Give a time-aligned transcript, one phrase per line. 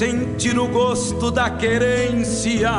[0.00, 2.70] Sentir o gosto da querência,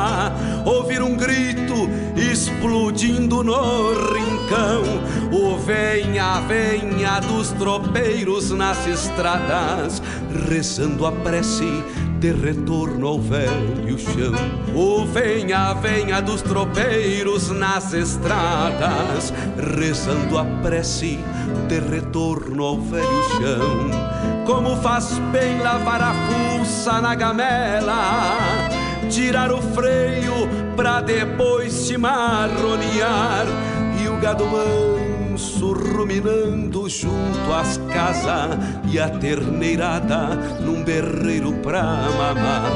[0.66, 4.82] ouvir um grito explodindo no rincão,
[5.30, 10.02] o venha, venha dos tropeiros nas estradas,
[10.48, 11.84] rezando a prece
[12.18, 14.34] de retorno ao velho chão.
[14.74, 19.32] O venha, venha dos tropeiros nas estradas,
[19.76, 21.20] rezando a prece
[21.68, 24.44] de retorno ao velho chão.
[24.44, 26.12] Como faz bem lavar a
[26.62, 28.68] fuça na gamela,
[29.10, 33.46] tirar o freio pra depois se marronear
[34.00, 38.56] e o gado manso ruminando junto às casas
[38.88, 42.70] e a terneirada num berreiro pra mamar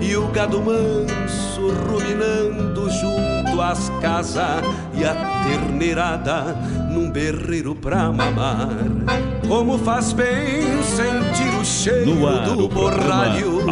[0.00, 4.64] e o gado manso ruminando junto às casas
[4.94, 5.14] e a
[5.44, 6.56] terneirada
[6.90, 9.29] num berreiro pra mamar.
[9.50, 13.64] Como faz bem sentir o cheiro ar, do borralho,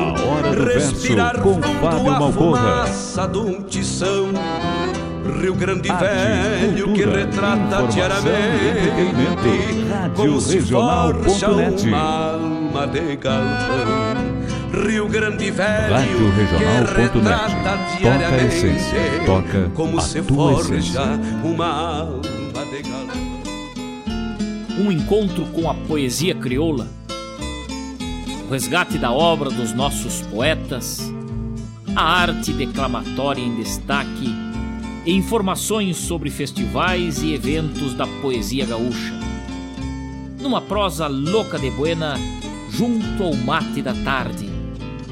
[0.67, 4.27] respirar com Fábio a fumaça de um tição.
[5.41, 9.43] Rio Grande Arte, Velho que cultura, retrata informação e entretenimento.
[9.45, 14.85] diariamente como se forja uma alma de galpão.
[14.85, 20.75] Rio Grande Velho Rádio que retrata Toca a diariamente essência, toca como a se forja
[20.75, 21.03] essência.
[21.45, 22.28] uma alma.
[24.79, 26.87] Um encontro com a poesia crioula,
[28.47, 31.13] o resgate da obra dos nossos poetas,
[31.97, 34.33] a arte declamatória em destaque
[35.05, 39.15] e informações sobre festivais e eventos da poesia gaúcha.
[40.41, 42.15] Numa prosa louca de buena,
[42.71, 44.49] junto ao mate da tarde.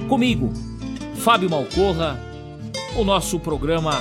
[0.09, 0.53] Comigo,
[1.17, 2.21] Fábio Malcorra,
[2.95, 4.01] o nosso programa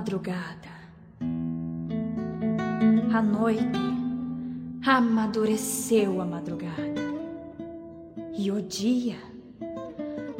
[0.00, 0.70] Madrugada.
[3.12, 3.78] A noite
[4.82, 7.02] amadureceu a madrugada.
[8.34, 9.18] E o dia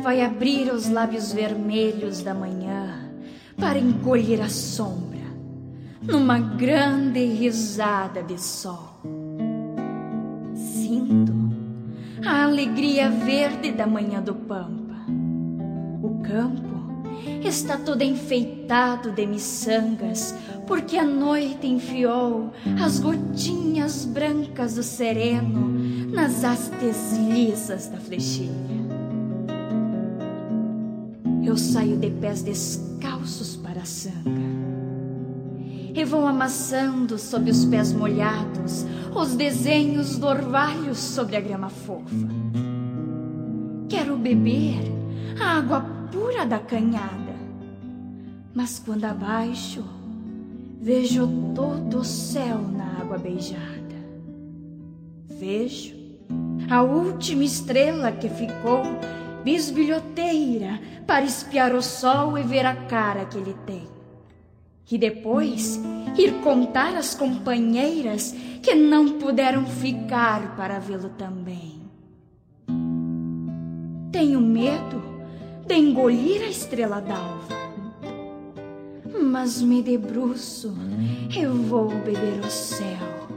[0.03, 3.13] vai abrir os lábios vermelhos da manhã
[3.59, 5.29] para encolher a sombra
[6.01, 8.99] numa grande risada de sol.
[10.55, 11.35] Sinto
[12.25, 15.05] a alegria verde da manhã do Pampa.
[16.03, 16.70] O campo
[17.45, 20.35] está todo enfeitado de miçangas,
[20.67, 22.53] porque a noite enfiou
[22.83, 25.69] as gotinhas brancas do sereno
[26.13, 28.51] nas hastes lisas da flechilha.
[31.45, 34.51] Eu saio de pés descalços para a sanga
[35.95, 42.29] e vou amassando sob os pés molhados os desenhos do orvalho sobre a grama fofa.
[43.89, 44.81] Quero beber
[45.41, 47.35] a água pura da canhada,
[48.55, 49.85] mas quando abaixo
[50.81, 53.61] vejo todo o céu na água beijada.
[55.27, 55.95] Vejo
[56.71, 58.83] a última estrela que ficou
[59.45, 64.01] bisbilhoteira para espiar o sol e ver a cara que ele tem
[64.91, 65.81] e depois
[66.19, 71.81] ir contar às companheiras que não puderam ficar para vê-lo também.
[74.11, 75.10] Tenho medo
[75.71, 77.55] de engolir a estrela d'alva,
[79.23, 80.75] mas me debruço
[81.33, 83.29] e vou beber o céu.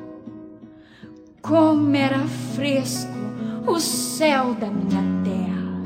[1.43, 2.21] Como era
[2.55, 3.13] fresco
[3.67, 5.79] o céu da minha terra.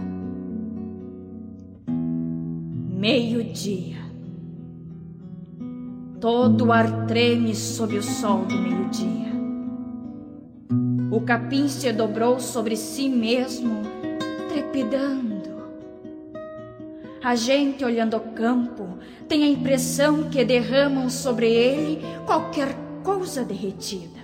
[2.98, 3.98] Meio-dia.
[6.22, 9.34] Todo o ar treme sob o sol do meio-dia.
[11.12, 13.82] O capim se dobrou sobre si mesmo,
[14.48, 15.37] trepidando.
[17.24, 18.98] A gente olhando o campo
[19.28, 24.20] tem a impressão que derramam sobre ele qualquer coisa derretida.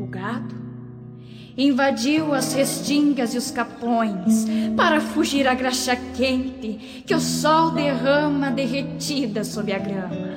[0.00, 0.54] O gado
[1.56, 4.46] invadiu as restingas e os capões
[4.76, 10.34] para fugir à graxa quente que o sol derrama derretida sob a grama.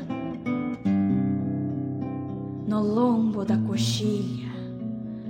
[2.68, 4.52] No lombo da coxilha,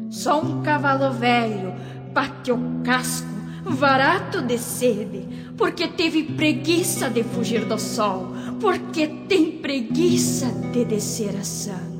[0.10, 1.74] só um cavalo velho
[2.14, 3.37] bate o casco,
[3.72, 5.28] varato de sede,
[5.58, 11.98] porque teve preguiça de fugir do sol, porque tem preguiça de descer a sangue.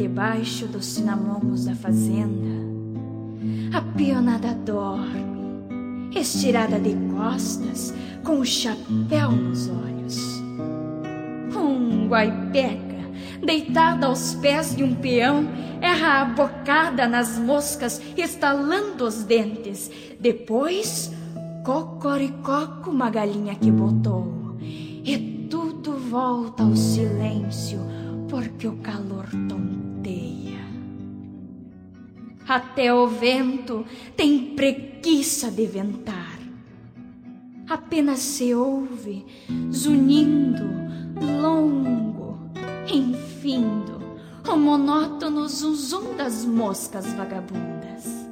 [0.00, 2.48] debaixo dos cinamomos da fazenda,
[3.72, 7.94] a peonada dorme, estirada de costas,
[8.24, 10.42] com o chapéu nos olhos.
[11.54, 12.89] Um guaipeca,
[13.42, 15.48] deitada aos pés de um peão,
[15.80, 19.90] erra a bocada nas moscas, estalando os dentes.
[20.18, 21.12] Depois,
[21.64, 24.56] cocoricoco uma galinha que botou.
[24.60, 27.80] E tudo volta ao silêncio,
[28.28, 29.80] porque o calor tomou
[32.50, 36.36] até o vento tem preguiça de ventar.
[37.68, 39.24] Apenas se ouve
[39.72, 40.68] zunindo,
[41.40, 42.29] longo,
[42.90, 44.00] enfindo,
[44.48, 48.28] o monótono zunzum das moscas vagabundas.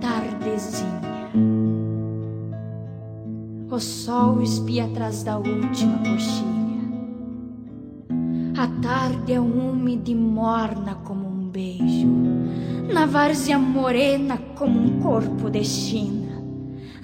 [0.00, 0.98] Tardezinha.
[3.70, 6.58] O sol espia atrás da última coxilha.
[8.56, 12.08] A tarde é úmida e morna como beijo,
[12.92, 16.42] na várzea morena como um corpo de China,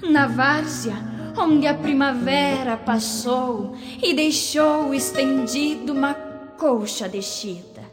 [0.09, 6.13] na várzea onde a primavera passou e deixou estendido uma
[6.57, 7.83] colcha de chita.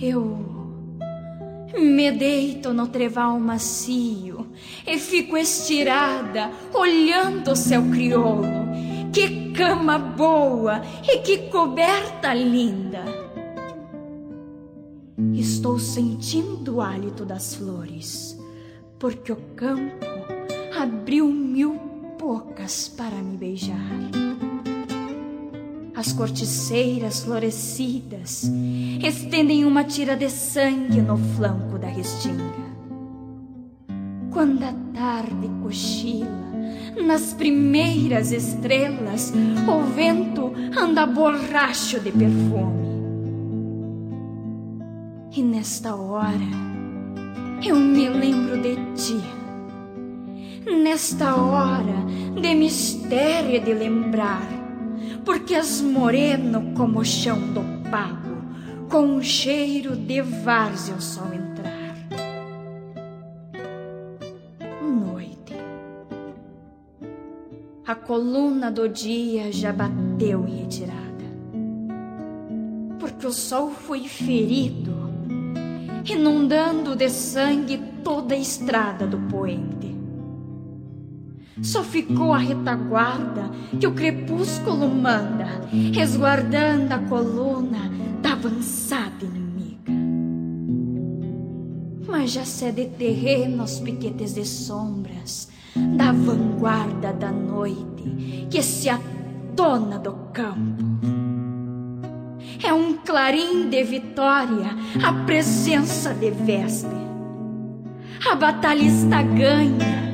[0.00, 0.48] Eu
[1.78, 4.46] me deito no treval macio
[4.86, 8.68] e fico estirada olhando o céu crioulo.
[9.12, 13.02] Que cama boa e que coberta linda!
[15.34, 18.38] Estou sentindo o hálito das flores,
[18.98, 20.06] porque o campo
[20.80, 21.87] abriu mil
[22.18, 23.76] bocas para me beijar.
[25.94, 28.50] As corticeiras florescidas
[29.02, 32.68] estendem uma tira de sangue no flanco da restinga.
[34.32, 36.48] Quando a tarde cochila
[37.04, 39.32] nas primeiras estrelas,
[39.66, 42.88] o vento anda borracho de perfume.
[45.36, 46.48] E nesta hora
[47.64, 49.37] eu me lembro de ti.
[50.66, 52.04] Nesta hora
[52.40, 54.46] de mistério de lembrar,
[55.24, 58.36] porque és moreno como o chão do pago,
[58.88, 61.94] com um cheiro de várzea ao sol entrar.
[64.82, 65.28] Noite
[68.08, 70.98] coluna do dia já bateu em retirada.
[72.98, 74.94] Porque o sol foi ferido,
[76.06, 79.87] inundando de sangue toda a estrada do poente.
[81.62, 85.62] Só ficou a retaguarda que o crepúsculo manda,
[85.92, 87.90] resguardando a coluna
[88.22, 89.92] da avançada inimiga.
[92.06, 95.48] Mas já cede terreno aos piquetes de sombras
[95.96, 100.84] da vanguarda da noite que se atona do campo.
[102.62, 106.96] É um clarim de vitória a presença de Vespe.
[108.30, 110.07] A batalha está ganha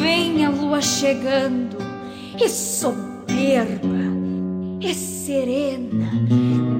[0.00, 1.78] Vem a lua chegando
[2.40, 4.08] e soberba
[4.80, 6.10] e serena,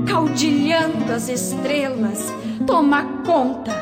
[0.06, 2.32] caudilhando as estrelas,
[2.66, 3.72] toma conta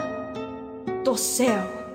[1.04, 1.86] do céu.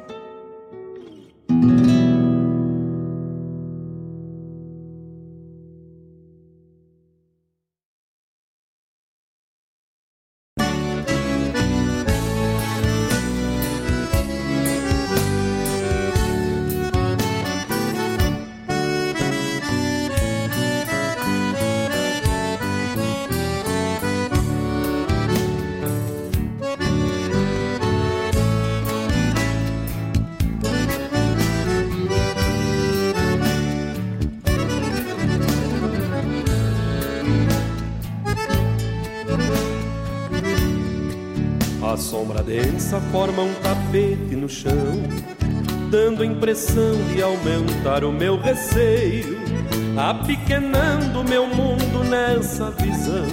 [43.11, 44.71] Forma um tapete no chão,
[45.89, 49.37] dando a impressão de aumentar o meu receio,
[49.97, 53.25] apequenando meu mundo nessa visão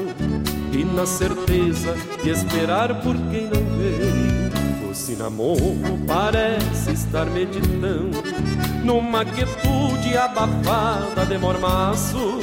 [0.72, 4.90] e na certeza de esperar por quem não veio.
[4.90, 8.22] O cinamomo parece estar meditando
[8.84, 12.38] numa quietude abafada de mormaço,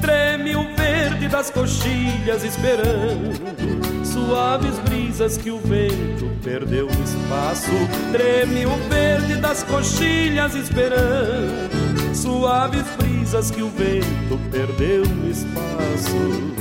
[0.00, 3.57] treme o verde das coxilhas esperando
[4.28, 7.70] suaves brisas que o vento perdeu o espaço.
[8.12, 16.52] Treme o verde das coxilhas esperando suaves brisas que o vento perdeu no espaço.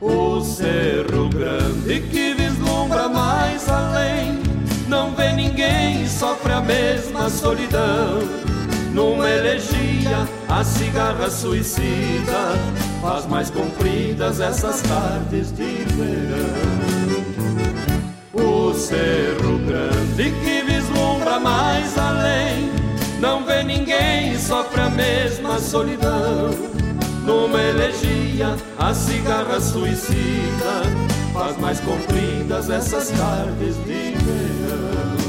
[0.00, 4.40] O cerro grande que vislumbra mais além,
[4.86, 8.20] não vê ninguém e sofre a mesma solidão.
[8.98, 12.58] Numa elegia, a cigarra suicida
[13.00, 17.14] faz mais compridas essas tardes de verão.
[18.34, 22.72] O cerro grande que vislumbra mais além,
[23.20, 26.50] não vê ninguém e sofre a mesma solidão.
[27.24, 30.82] Numa elegia, a cigarra suicida
[31.32, 35.27] faz mais compridas essas tardes de verão.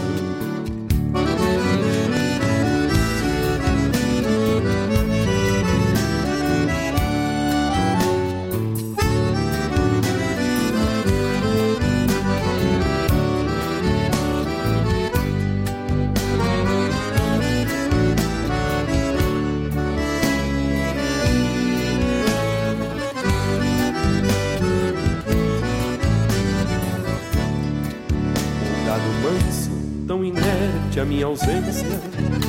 [31.09, 31.99] Minha ausência,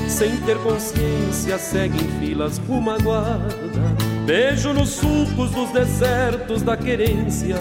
[0.07, 3.51] sem ter consciência, segue em filas rumo à guarda.
[4.27, 7.57] Beijo nos sulcos dos desertos da querência,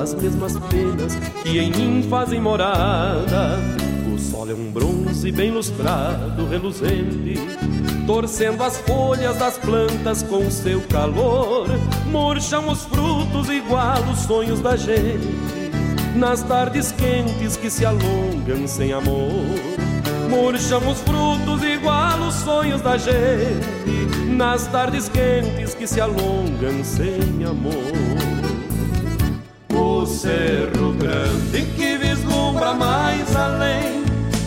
[0.00, 3.58] as mesmas penas que em mim fazem morada.
[4.12, 7.34] O sol é um bronze bem lustrado, reluzente,
[8.06, 11.68] torcendo as folhas das plantas com seu calor.
[12.06, 15.28] Murcham os frutos igual os sonhos da gente,
[16.16, 19.93] nas tardes quentes que se alongam sem amor.
[20.28, 23.64] Murcham os frutos igual os sonhos da gente.
[24.28, 27.92] Nas tardes quentes que se alongam sem amor.
[29.72, 34.04] O cerro grande que vislumbra mais além.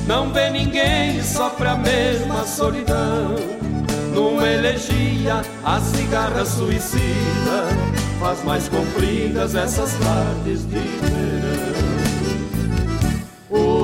[0.08, 3.36] Não vê ninguém sofre a mesma solidão.
[4.14, 7.68] Numa elegia a cigarra suicida.
[8.20, 11.37] Faz mais compridas essas tardes de verão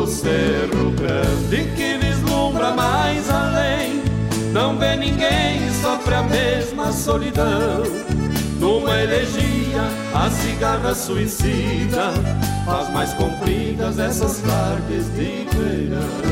[0.04, 4.04] o cerro grande que vislumbra mais além.
[4.52, 7.84] Não vê ninguém sofre a mesma solidão.
[8.60, 9.82] Numa elegia
[10.14, 12.14] a cigarra suicida
[12.66, 16.24] Faz mais compridas essas tardes de verão.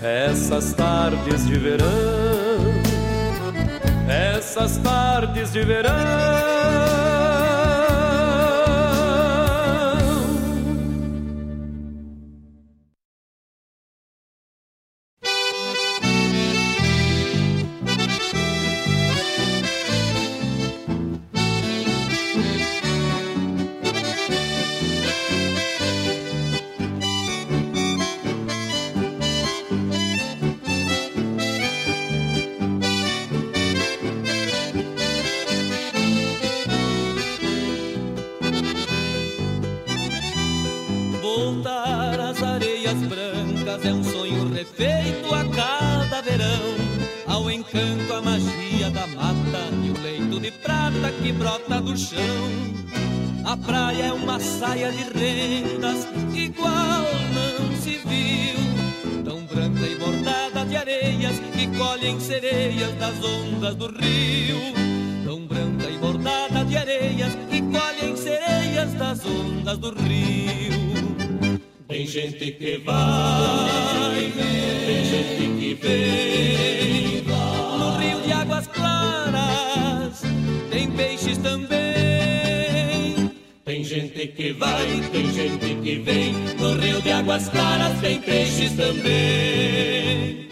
[0.00, 1.86] Essas tardes de verão
[4.08, 7.07] Essas tardes de verão
[43.48, 46.76] brancas é um sonho refeito a cada verão.
[47.26, 52.18] Ao encanto, a magia da mata e o leito de prata que brota do chão.
[53.44, 59.24] A praia é uma saia de rendas, igual não se viu.
[59.24, 64.58] Tão branca e bordada de areias que colhem sereias das ondas do rio.
[65.24, 70.97] Tão branca e bordada de areias que colhem sereias das ondas do rio.
[71.88, 74.30] Tem gente que vai,
[74.86, 77.22] tem gente que vem.
[77.78, 80.22] No rio de águas claras
[80.70, 83.30] tem peixes também.
[83.64, 86.34] Tem gente que vai, tem gente que vem.
[86.58, 90.47] No rio de águas claras tem peixes também.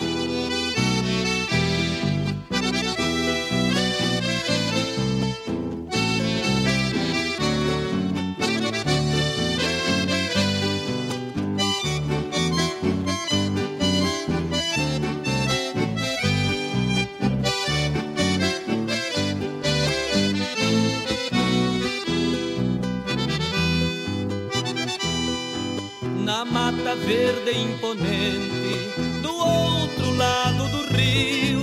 [27.07, 29.21] Verde imponente.
[29.23, 31.63] Do outro lado do rio,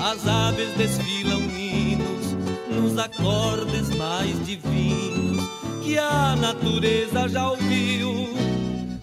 [0.00, 2.36] as aves desfilam hinos
[2.70, 5.44] nos acordes mais divinos
[5.82, 8.32] que a natureza já ouviu.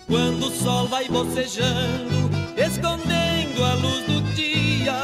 [0.07, 5.01] Quando o sol vai bocejando, escondendo a luz do dia,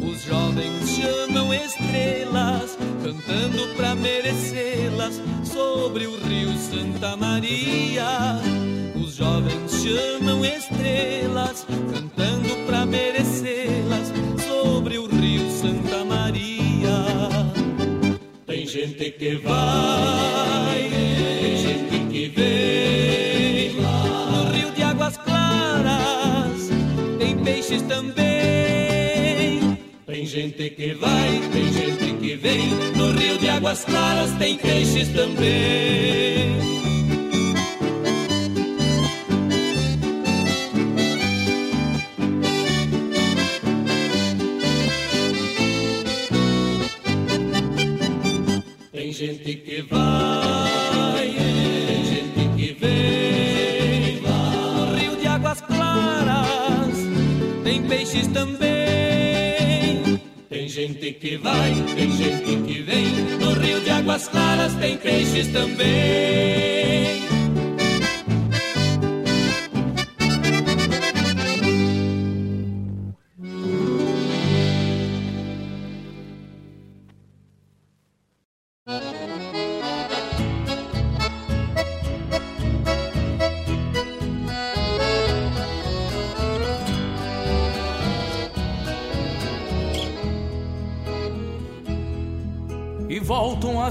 [0.00, 8.40] os jovens chamam estrelas, cantando pra merecê-las sobre o rio Santa Maria
[9.18, 14.12] jovens chamam estrelas, cantando pra merecê-las
[14.46, 17.04] sobre o rio Santa Maria.
[18.46, 20.88] Tem gente que vai,
[21.40, 23.72] tem gente que vem.
[23.80, 26.70] No rio de águas claras
[27.18, 29.78] tem peixes também.
[30.06, 32.68] Tem gente que vai, tem gente que vem.
[32.96, 36.87] No rio de águas claras tem peixes também.
[49.32, 51.28] Gente que vai,
[51.86, 54.22] tem gente que vem.
[54.22, 56.96] No rio de águas claras
[57.62, 60.18] tem peixes também.
[60.48, 63.06] Tem gente que vai, tem gente que vem.
[63.38, 67.27] No rio de águas claras tem peixes também.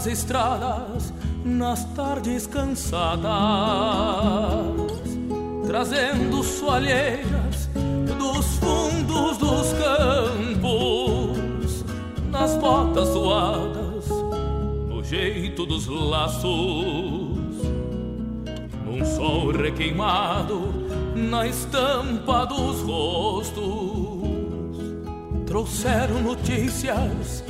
[0.08, 3.28] Estradas nas tardes cansadas,
[5.66, 7.70] trazendo soalheiras
[8.18, 11.38] dos fundos dos campos,
[12.30, 14.08] nas botas suadas,
[14.88, 16.48] no jeito dos laços,
[18.86, 20.74] num sol requeimado
[21.16, 23.66] na estampa dos rostos.
[25.46, 27.44] Trouxeram notícias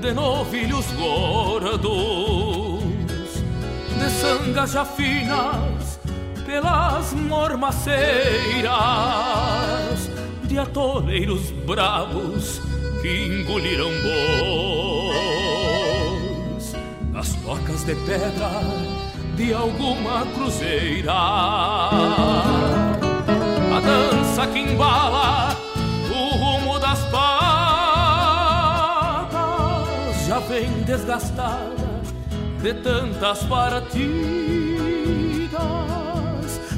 [0.00, 1.82] de novilhos gordos,
[3.98, 6.00] de sangas já finas
[6.46, 8.00] pelas mormaceiras,
[10.44, 12.62] de atoleiros bravos
[13.02, 13.90] que engoliram
[16.02, 16.74] bois,
[17.12, 18.50] nas tocas de pedra
[19.36, 21.12] de alguma cruzeira.
[23.72, 25.19] A dança que embala
[30.60, 31.88] vem desgastada
[32.60, 33.80] de tantas partidas,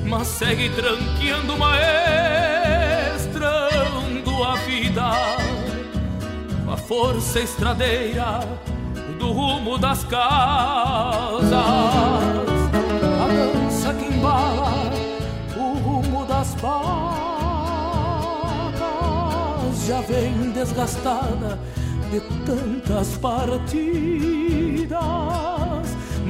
[0.05, 2.05] mas segue tranqueando maestrando
[4.45, 5.11] a vida
[6.73, 8.39] a força estradeira
[9.19, 11.53] do rumo das casas.
[11.53, 14.93] A dança que embala
[15.57, 16.77] o rumo das pacas
[19.87, 21.59] já vem desgastada
[22.13, 23.89] de tantas partidas,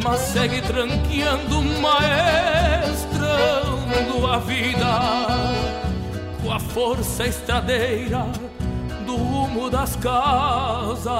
[0.00, 3.12] mas segue tranqueando, maestrando
[4.30, 4.86] a vida
[6.40, 8.24] com a força estradeira
[9.04, 11.10] do rumo das casas.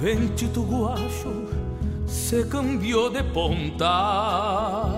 [0.00, 1.46] Ventito guacho
[2.06, 4.88] se cambiou de ponta.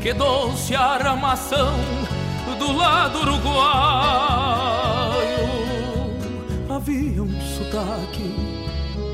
[0.00, 1.74] Que doce armação
[2.58, 3.56] do lado uruguaio
[6.70, 8.34] havia um sotaque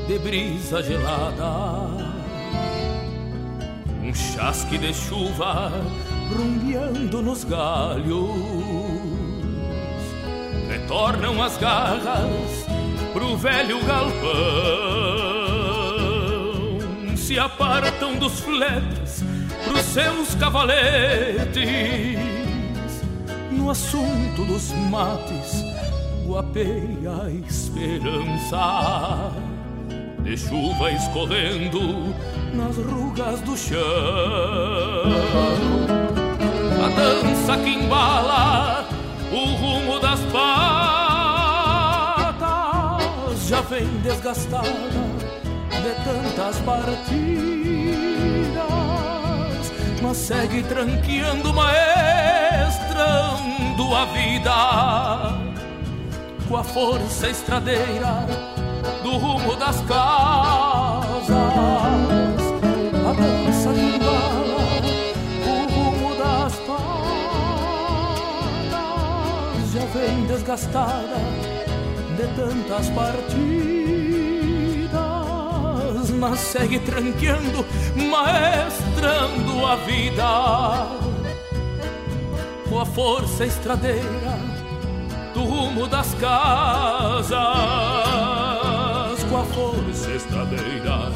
[0.07, 1.87] de brisa gelada,
[4.01, 5.71] um chasque de chuva
[6.29, 8.31] rumbeando nos galhos.
[10.69, 12.62] Retornam as garras
[13.13, 14.33] pro velho galpão,
[17.15, 19.23] se apartam dos fletes
[19.65, 21.63] pros seus cavaletes.
[23.51, 25.63] No assunto dos mates,
[26.25, 29.31] guapeia a esperança
[30.23, 32.13] de chuva escorrendo
[32.53, 33.77] nas rugas do chão.
[36.83, 38.87] A dança que embala
[39.31, 41.12] o rumo das patas
[43.53, 46.91] já vem desgastada de tantas partidas,
[50.01, 52.73] mas segue tranqueando, maestrando
[53.95, 54.55] a vida
[56.47, 58.25] com a força estradeira
[59.03, 61.29] do rumo das casas.
[63.07, 64.57] A dança embala
[65.45, 66.81] o rumo das patas
[69.73, 71.52] já vem desgastada
[72.13, 73.31] de tantas partidas,
[76.11, 77.65] mas segue tranqueando,
[78.09, 80.87] maestrando a vida.
[82.69, 84.39] Com a força estradeira
[85.33, 87.33] do rumo das casas.
[89.29, 91.11] Com a força estradeira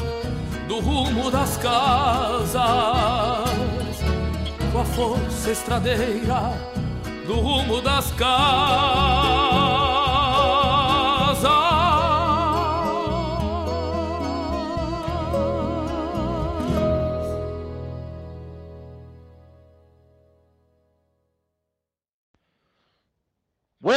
[0.68, 2.60] do rumo das casas,
[4.70, 6.52] com a força estradeira
[7.26, 9.67] do rumo das casas.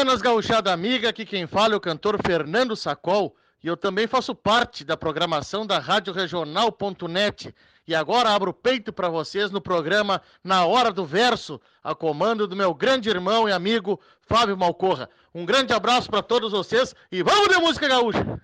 [0.02, 4.34] Buenas gauchada amiga, aqui quem fala é o cantor Fernando Sacol e eu também faço
[4.34, 7.54] parte da programação da Rádio Regional.net.
[7.88, 12.48] E agora abro o peito para vocês no programa Na Hora do Verso, a comando
[12.48, 15.08] do meu grande irmão e amigo Fábio Malcorra.
[15.36, 18.42] Um grande abraço para todos vocês e vamos de música gaúcha!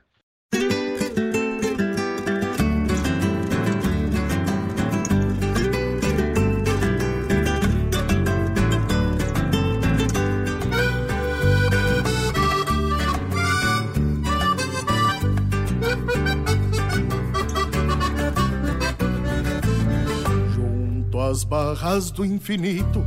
[21.77, 23.05] As barras do infinito.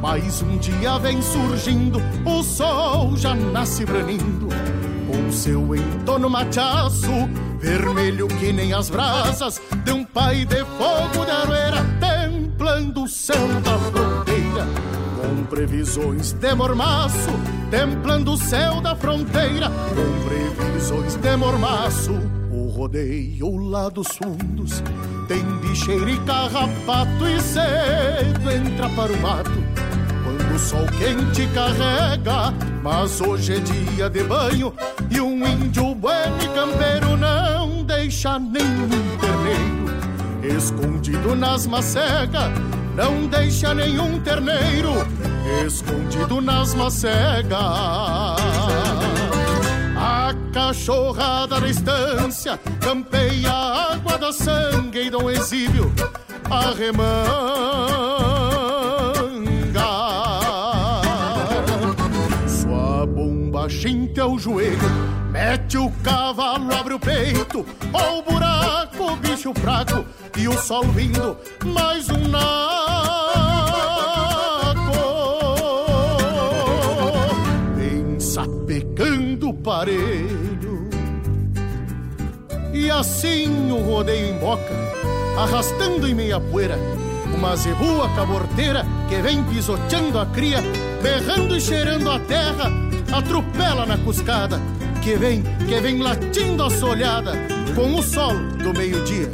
[0.00, 4.48] Mais um dia vem surgindo, o sol já nasce branindo,
[5.06, 7.10] com seu entorno machaço,
[7.58, 13.48] vermelho que nem as brasas de um pai de fogo de aroeira, templando o céu
[13.62, 14.66] da fronteira.
[15.16, 17.30] Com previsões de mormaço,
[17.70, 22.12] templando o céu da fronteira, com previsões de mormaço,
[22.50, 24.82] o rodeio lá dos fundos
[25.32, 29.50] tem bicheiro e carrapato e cedo entra para o mato.
[30.22, 34.72] Quando o sol quente carrega Mas hoje é dia de banho
[35.10, 40.56] E um índio bueno e campeiro não deixa nenhum terneiro.
[40.56, 42.52] Escondido nas macegas
[42.94, 44.92] Não deixa nenhum terneiro.
[45.66, 47.58] Escondido nas macegas
[50.52, 55.92] cachorrada da estância campeia a água da sangue e dão exílio
[56.50, 57.02] a remanga.
[62.46, 64.78] Sua bomba chinta o joelho,
[65.30, 70.04] mete o cavalo, abre o peito, ó o buraco, o bicho fraco
[70.36, 72.81] e o sol vindo, mais um naco.
[79.62, 80.72] Sapecando o parede
[82.74, 84.74] e assim o rodeio emboca,
[85.36, 86.78] arrastando em meia poeira,
[87.34, 90.58] uma zebua caborteira que vem pisoteando a cria,
[91.02, 92.70] berrando e cheirando a terra,
[93.12, 94.58] atropela na cuscada,
[95.02, 97.32] que vem, que vem latindo a solhada,
[97.74, 99.30] com o sol do meio-dia.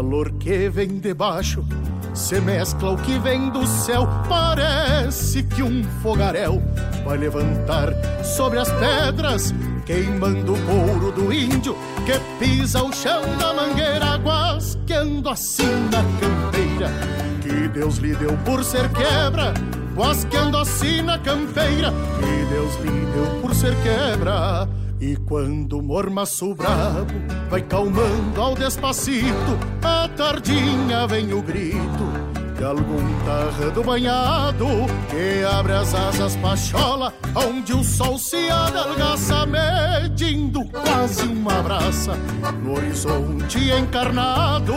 [0.00, 1.62] Calor que vem de baixo
[2.14, 4.08] se mescla o que vem do céu.
[4.30, 6.62] Parece que um fogaréu
[7.04, 7.92] vai levantar
[8.24, 15.28] sobre as pedras queimando o couro do índio que pisa o chão da mangueira, guasqueando
[15.28, 16.90] assim na campeira
[17.42, 19.52] que Deus lhe deu por ser quebra,
[19.94, 24.66] guasqueando assim na campeira que Deus lhe deu por ser quebra.
[25.00, 27.14] E quando o mormaço brabo
[27.48, 34.66] vai calmando ao despacito, a tardinha vem o grito de algum tardo banhado
[35.08, 42.12] que abre as asas pachola, onde o sol se adelgaça, medindo quase uma braça
[42.62, 44.74] no horizonte encarnado,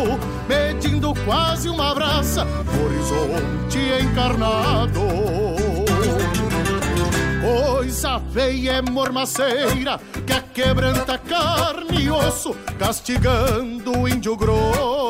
[0.47, 5.01] medindo quase uma braça no horizonte encarnado.
[7.43, 15.03] Coisa feia é mormaceira que a quebranta carne e osso, castigando o índio grosso.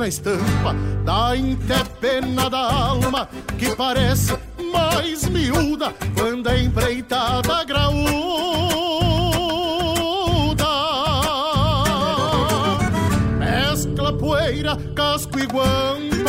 [0.00, 4.34] na estampa da interpena da alma que parece
[4.72, 8.69] mais miúda quando é empreitada graúda.
[14.94, 16.19] Casco e guampa.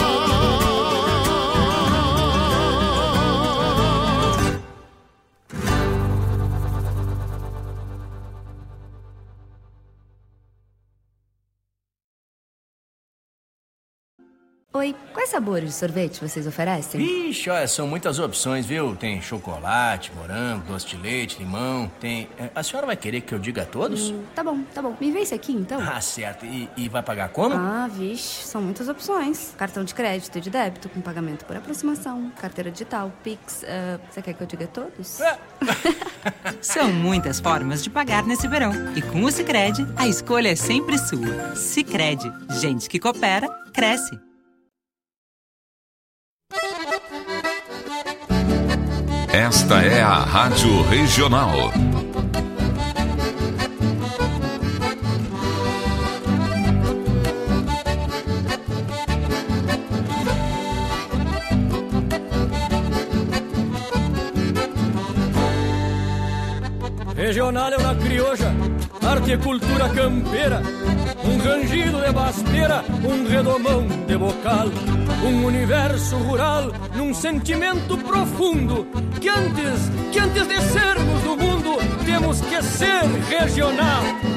[14.81, 17.29] Oi, quais sabores de sorvete vocês oferecem?
[17.29, 18.95] Ixi, olha, são muitas opções, viu?
[18.95, 22.27] Tem chocolate, morango, doce de leite, limão, tem...
[22.35, 24.09] É, a senhora vai querer que eu diga todos?
[24.09, 24.97] Hum, tá bom, tá bom.
[24.99, 25.79] Me vê esse aqui, então.
[25.79, 26.47] Ah, certo.
[26.47, 27.53] E, e, vai pagar como?
[27.53, 29.53] Ah, vixe, são muitas opções.
[29.55, 33.61] Cartão de crédito e de débito, com pagamento por aproximação, carteira digital, Pix...
[33.61, 35.21] Uh, você quer que eu diga todos?
[35.21, 35.37] É.
[36.59, 38.71] são muitas formas de pagar nesse verão.
[38.95, 41.55] E com o Cicred, a escolha é sempre sua.
[41.55, 42.23] Cicred.
[42.59, 44.30] Gente que coopera, cresce.
[49.33, 51.71] Esta é a Rádio Regional.
[67.15, 68.53] Regional é uma crioja,
[69.01, 70.61] arte e cultura campeira,
[71.23, 74.67] um rangido de basteira, um redomão de bocal
[75.23, 78.87] um universo rural num sentimento profundo
[79.21, 84.30] que antes, que antes de sermos do mundo, temos que ser regional.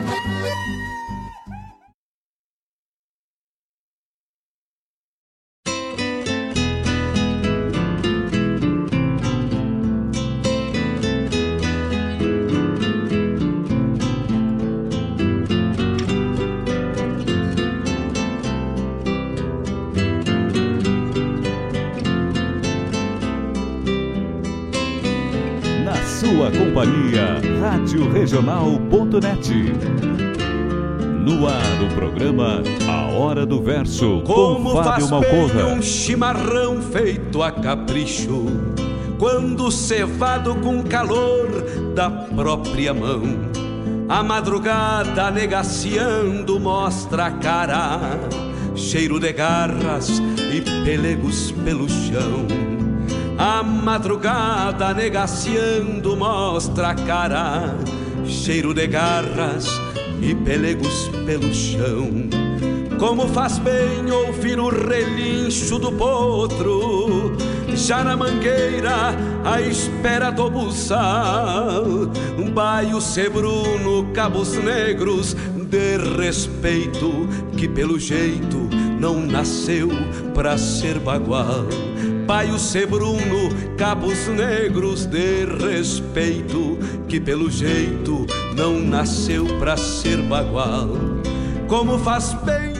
[27.74, 29.50] radioregional.net.
[31.24, 35.64] No ar o programa A Hora do Verso Como com Fábio Malcorra.
[35.74, 38.46] um chimarrão feito a capricho,
[39.18, 41.48] quando cevado com calor
[41.94, 43.22] da própria mão.
[44.08, 47.98] A madrugada negaciando mostra a cara,
[48.76, 52.63] cheiro de garras e pelegos pelo chão
[53.38, 57.76] a madrugada negaciando mostra a cara,
[58.26, 59.66] cheiro de garras
[60.20, 62.28] e pelegos pelo chão.
[62.98, 67.36] Como faz bem ouvir o relincho do potro,
[67.74, 71.84] já na mangueira à espera do buçal.
[72.52, 78.68] Baio sebruno, cabos negros de respeito, que pelo jeito
[79.00, 79.88] não nasceu
[80.32, 81.66] pra ser bagual.
[82.26, 90.88] Paio Sebruno, cabos negros de respeito, que pelo jeito não nasceu pra ser bagual.
[91.68, 92.74] Como faz bem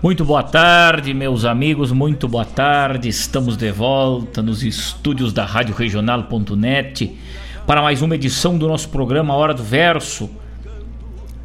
[0.00, 3.08] muito boa tarde, meus amigos, muito boa tarde.
[3.08, 7.18] Estamos de volta nos estúdios da Rádio Regional.net
[7.66, 10.30] para mais uma edição do nosso programa Hora do Verso.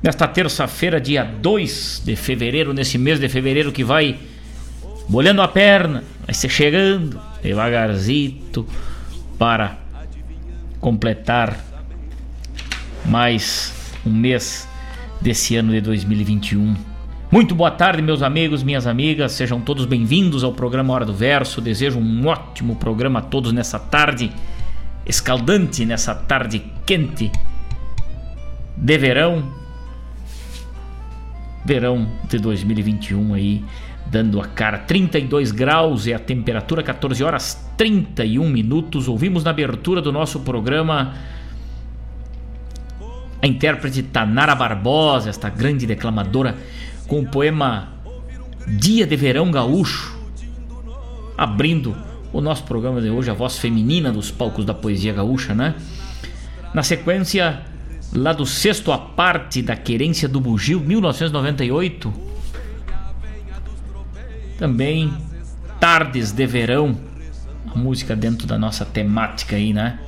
[0.04, 4.20] Nesta terça-feira, dia 2 de fevereiro, nesse mês de fevereiro que vai
[5.10, 8.66] molhando a perna, vai ser chegando devagarzito
[9.38, 9.78] para
[10.80, 11.58] completar
[13.06, 13.74] mais
[14.06, 14.68] um mês
[15.22, 16.76] desse ano de 2021.
[17.30, 21.60] Muito boa tarde, meus amigos, minhas amigas, sejam todos bem-vindos ao programa Hora do Verso.
[21.60, 24.32] Desejo um ótimo programa a todos nessa tarde
[25.06, 27.32] escaldante, nessa tarde quente
[28.78, 29.52] de verão.
[31.66, 33.64] Verão de 2021 aí
[34.14, 39.08] dando a cara 32 graus é a temperatura, 14 horas 31 minutos.
[39.08, 41.16] Ouvimos na abertura do nosso programa
[43.42, 46.56] a intérprete Tanara Barbosa, esta grande declamadora,
[47.08, 47.92] com o poema
[48.68, 50.16] Dia de Verão Gaúcho,
[51.36, 51.98] abrindo
[52.32, 55.74] o nosso programa de hoje, a voz feminina dos palcos da poesia gaúcha, né?
[56.72, 57.62] Na sequência,
[58.14, 62.33] lá do sexto a parte da Querência do Bugio, 1998.
[64.58, 65.14] Também
[65.80, 66.98] Tardes de Verão,
[67.74, 70.00] a música dentro da nossa temática aí, né?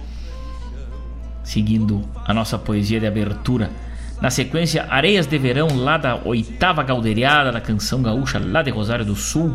[1.43, 3.69] Seguindo a nossa poesia de abertura.
[4.21, 9.03] Na sequência, Areias de Verão, lá da oitava galderiada da canção gaúcha, lá de Rosário
[9.03, 9.53] do Sul.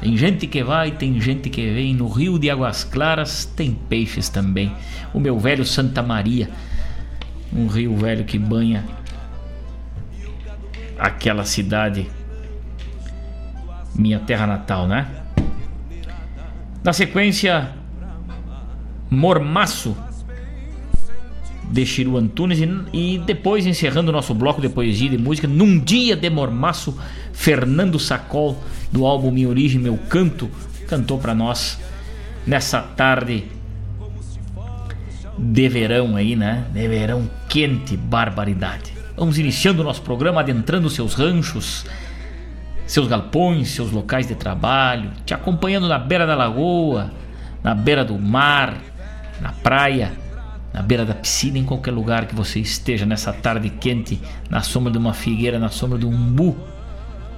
[0.00, 1.94] Tem gente que vai, tem gente que vem.
[1.94, 4.74] No rio de Águas Claras tem peixes também.
[5.12, 6.50] O meu velho Santa Maria,
[7.52, 8.84] um rio velho que banha
[10.98, 12.08] aquela cidade,
[13.94, 15.08] minha terra natal, né?
[16.82, 17.70] Na sequência,
[19.10, 19.96] Mormaço
[21.70, 25.48] de Chiru Antunes e, e, depois encerrando o nosso bloco de poesia e de música,
[25.48, 26.98] num dia de mormaço,
[27.32, 30.50] Fernando Sacol do álbum Minha Origem, Meu Canto,
[30.86, 31.78] cantou para nós
[32.46, 33.44] nessa tarde
[35.38, 36.66] de verão aí, né?
[36.72, 38.92] De verão quente, barbaridade.
[39.16, 41.86] Vamos iniciando o nosso programa, adentrando seus ranchos,
[42.86, 47.10] seus galpões, seus locais de trabalho, te acompanhando na beira da lagoa,
[47.62, 48.76] na beira do mar,
[49.40, 50.12] na praia,
[50.72, 54.90] na beira da piscina, em qualquer lugar que você esteja nessa tarde quente, na sombra
[54.90, 56.56] de uma figueira, na sombra de um umbu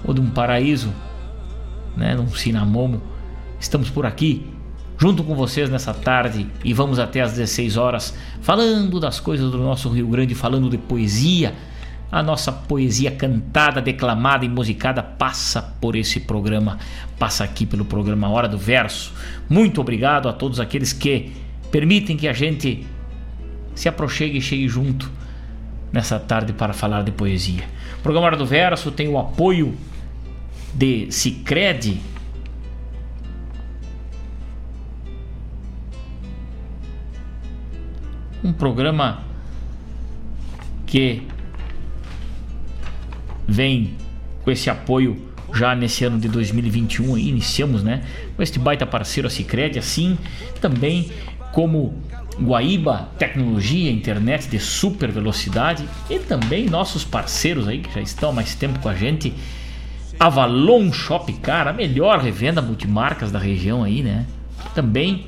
[0.04, 0.92] ou de um paraíso,
[1.96, 3.02] né, num cinamomo.
[3.58, 4.54] Estamos por aqui
[4.96, 9.58] junto com vocês nessa tarde e vamos até às 16 horas falando das coisas do
[9.58, 11.54] nosso Rio Grande, falando de poesia.
[12.14, 16.78] A nossa poesia cantada, declamada e musicada passa por esse programa,
[17.18, 19.12] passa aqui pelo programa Hora do Verso.
[19.50, 21.32] Muito obrigado a todos aqueles que
[21.72, 22.86] permitem que a gente
[23.74, 25.10] se aproxime e chegue junto
[25.92, 27.64] nessa tarde para falar de poesia.
[27.98, 29.76] O programa Hora do Verso tem o apoio
[30.72, 32.00] de Cicred.
[38.44, 39.24] Um programa
[40.86, 41.34] que
[43.46, 43.94] vem
[44.42, 48.02] com esse apoio já nesse ano de 2021 iniciamos, né,
[48.36, 50.18] com este baita parceiro a Cicred, assim
[50.60, 51.10] também
[51.52, 51.94] como
[52.40, 58.32] Guaíba Tecnologia, internet de super velocidade e também nossos parceiros aí que já estão há
[58.32, 59.32] mais tempo com a gente,
[60.18, 64.26] Avalon Shop Car, a melhor revenda multimarcas da região aí, né?
[64.74, 65.26] Também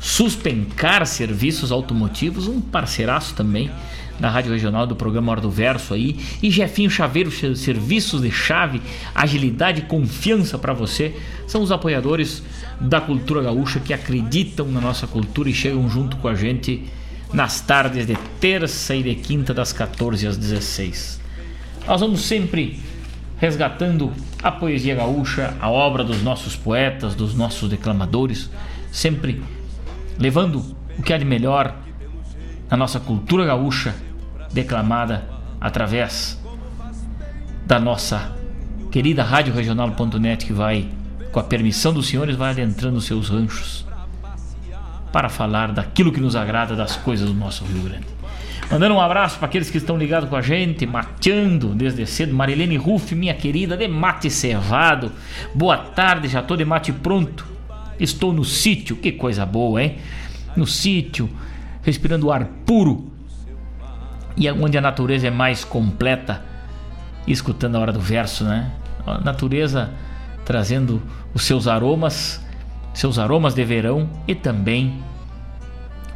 [0.00, 3.70] Suspencar Serviços Automotivos, um parceiraço também
[4.18, 6.18] da Rádio Regional do programa Hora do Verso aí.
[6.42, 8.80] E Jefinho Chaveiro, serviços de chave,
[9.14, 11.14] agilidade e confiança para você.
[11.46, 12.42] São os apoiadores
[12.80, 16.84] da cultura gaúcha que acreditam na nossa cultura e chegam junto com a gente
[17.32, 21.20] nas tardes de terça e de quinta, das 14 às 16.
[21.86, 22.80] Nós vamos sempre
[23.38, 24.12] resgatando
[24.42, 28.50] a poesia gaúcha, a obra dos nossos poetas, dos nossos declamadores,
[28.90, 29.42] sempre
[30.18, 30.62] levando
[30.98, 31.76] o que há de melhor
[32.70, 33.94] na nossa cultura gaúcha,
[34.52, 35.28] declamada
[35.60, 36.38] através
[37.66, 38.34] da nossa
[38.90, 40.88] querida Rádio Regional.net, que vai,
[41.32, 43.86] com a permissão dos senhores, vai adentrando seus ranchos
[45.12, 48.06] para falar daquilo que nos agrada, das coisas do nosso Rio Grande.
[48.70, 52.34] Mandando um abraço para aqueles que estão ligados com a gente, mateando desde cedo.
[52.34, 55.10] Marilene Ruff, minha querida, de mate cevado.
[55.54, 57.46] Boa tarde, já estou de mate pronto.
[57.98, 59.96] Estou no sítio, que coisa boa, hein?
[60.54, 61.30] No sítio,
[61.82, 63.10] respirando ar puro.
[64.38, 66.42] E onde a natureza é mais completa,
[67.26, 68.70] escutando a hora do verso, né?
[69.04, 69.90] A natureza
[70.44, 71.02] trazendo
[71.34, 72.42] os seus aromas,
[72.94, 75.02] seus aromas de verão e também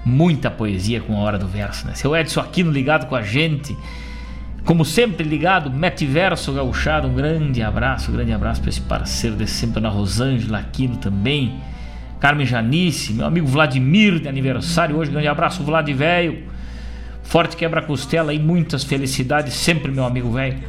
[0.04, 1.94] muita poesia com a hora do verso, né?
[1.94, 3.76] Seu Edson Aquino ligado com a gente,
[4.64, 9.36] como sempre ligado, Mete Verso Gauchado, um grande abraço, um grande abraço para esse parceiro
[9.36, 11.60] de sempre, na Rosângela Aquino também,
[12.20, 16.44] Carmen Janice, meu amigo Vladimir de aniversário hoje, grande abraço, Vlad velho,
[17.22, 20.62] forte quebra-costela e muitas felicidades sempre, meu amigo velho.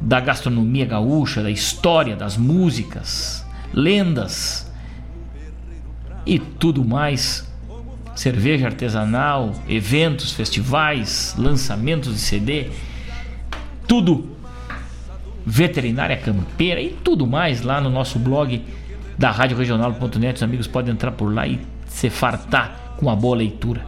[0.00, 4.70] da gastronomia gaúcha, da história, das músicas, lendas
[6.26, 7.50] e tudo mais.
[8.14, 12.66] Cerveja artesanal, eventos, festivais, lançamentos de CD,
[13.88, 14.36] tudo
[15.46, 18.62] veterinária campeira e tudo mais lá no nosso blog
[19.18, 20.36] da Rádio Regional.net.
[20.36, 23.82] Os amigos podem entrar por lá e se fartar com uma boa leitura.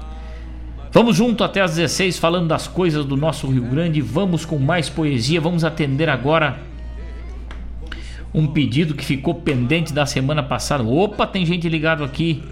[0.91, 4.01] Vamos junto até às 16 falando das coisas do nosso Rio Grande.
[4.01, 5.41] Vamos com mais poesia.
[5.41, 6.59] Vamos atender agora
[8.35, 10.82] um pedido que ficou pendente da semana passada.
[10.82, 12.43] Opa, tem gente ligado aqui.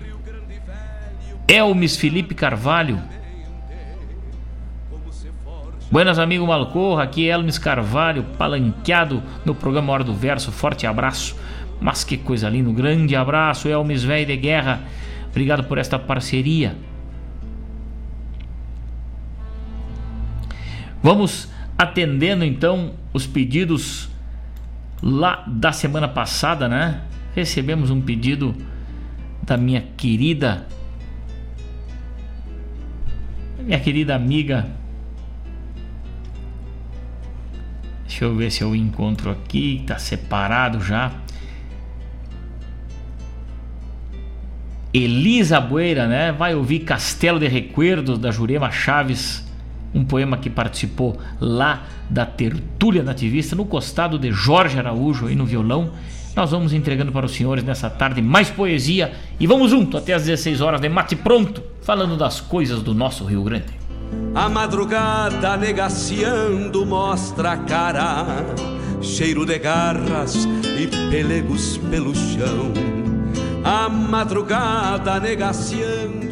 [1.48, 3.02] Elmes Felipe Carvalho.
[5.90, 7.02] Buenas, amigo Malcorra.
[7.02, 10.52] Aqui é Elmes Carvalho, palanqueado no programa Hora do Verso.
[10.52, 11.36] Forte abraço.
[11.80, 12.70] Mas que coisa linda.
[12.70, 14.80] Um grande abraço, Elmes Velho de Guerra.
[15.30, 16.76] Obrigado por esta parceria.
[21.02, 24.11] Vamos atendendo então os pedidos
[25.02, 27.02] lá da semana passada, né?
[27.34, 28.54] Recebemos um pedido
[29.42, 30.66] da minha querida
[33.58, 34.66] minha querida amiga
[38.12, 41.10] Deixa eu ver se eu encontro aqui, tá separado já.
[44.92, 46.30] Elisa Bueira, né?
[46.30, 49.50] Vai ouvir Castelo de Recuerdos da Jurema Chaves,
[49.94, 55.46] um poema que participou lá da tertúlia nativista no costado de Jorge Araújo aí no
[55.46, 55.90] violão.
[56.34, 60.24] Nós vamos entregando para os senhores nessa tarde mais poesia e vamos junto até às
[60.24, 63.82] 16 horas de mate pronto, falando das coisas do nosso Rio Grande.
[64.34, 68.26] A madrugada negaciando mostra a cara,
[69.02, 70.46] cheiro de garras
[70.78, 72.72] e pelegos pelo chão
[73.64, 76.31] a madrugada negaciando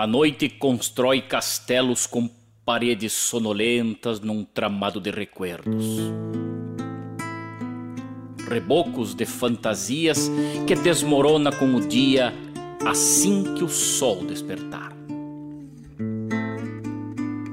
[0.00, 2.30] A noite constrói castelos com
[2.64, 5.84] paredes sonolentas num tramado de recuerdos.
[8.48, 10.30] Rebocos de fantasias
[10.68, 12.32] que desmorona com o dia
[12.86, 14.92] assim que o sol despertar.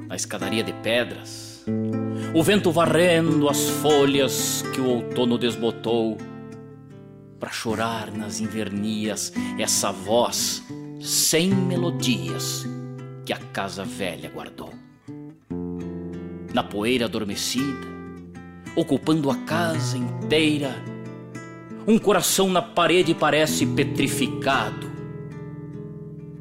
[0.08, 1.66] Na escadaria de pedras,
[2.32, 6.16] o vento varrendo as folhas que o outono desbotou,
[7.39, 10.64] para chorar nas invernias essa voz
[11.06, 12.66] sem melodias
[13.24, 14.74] que a casa velha guardou
[16.51, 17.86] na poeira adormecida,
[18.78, 20.74] ocupando a casa inteira.
[21.86, 24.89] Um coração na parede parece petrificado,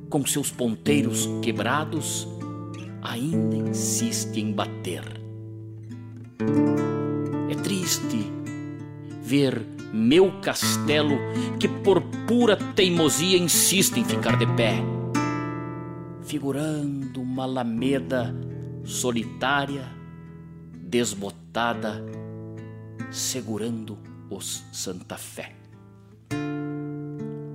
[0.09, 2.29] com seus ponteiros quebrados,
[3.03, 5.03] ainda insiste em bater.
[7.51, 8.33] É triste
[9.21, 11.17] ver meu castelo
[11.61, 14.83] que por pura teimosia insiste em ficar de pé,
[16.25, 18.35] figurando uma alameda
[18.83, 19.85] solitária
[20.73, 22.05] desbotada,
[23.13, 23.97] segurando
[24.29, 25.55] os Santa Fé.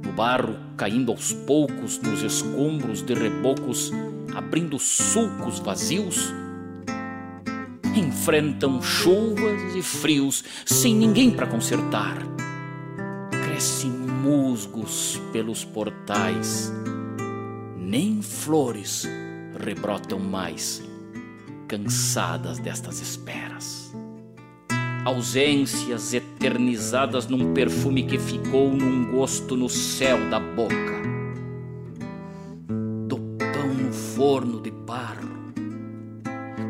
[0.05, 3.91] No barro, caindo aos poucos nos escombros de rebocos,
[4.33, 6.33] abrindo sulcos vazios,
[7.95, 12.17] enfrentam chuvas e frios sem ninguém para consertar.
[13.43, 16.71] Crescem musgos pelos portais,
[17.77, 19.07] nem flores
[19.57, 20.83] rebrotam mais
[21.67, 23.93] cansadas destas esperas.
[25.05, 30.99] Ausências eternizadas num perfume que ficou num gosto no céu da boca.
[33.07, 35.53] Do pão no forno de barro,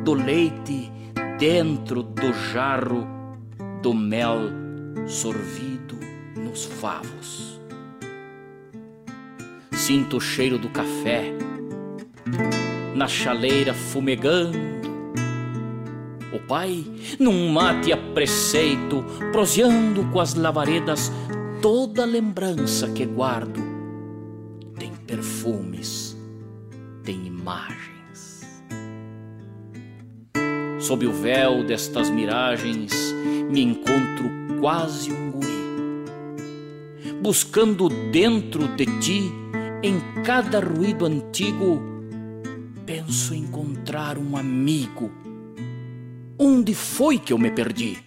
[0.04, 0.92] do leite
[1.40, 3.08] dentro do jarro,
[3.82, 4.40] do mel
[5.08, 5.98] sorvido
[6.36, 7.58] nos favos.
[9.72, 11.34] Sinto o cheiro do café
[12.94, 14.60] na chaleira fumegando
[16.34, 16.86] o pai,
[17.18, 21.10] num mate a preceito, proseando com as lavaredas,
[21.62, 23.62] toda lembrança que guardo
[24.78, 26.18] tem perfumes,
[27.04, 27.89] tem imagens.
[30.80, 32.94] Sob o véu destas miragens,
[33.52, 34.30] me encontro
[34.62, 36.02] quase um guri,
[37.22, 39.32] buscando dentro de ti
[39.84, 41.82] em cada ruído antigo,
[42.86, 45.12] penso encontrar um amigo.
[46.38, 47.98] Onde foi que eu me perdi?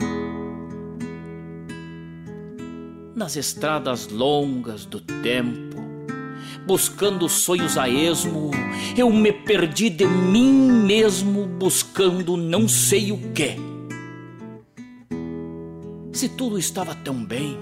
[3.15, 5.72] Nas estradas longas do tempo,
[6.67, 8.51] buscando sonhos a esmo,
[8.97, 13.57] eu me perdi de mim mesmo, buscando não sei o que.
[16.13, 17.59] Se tudo estava tão bem,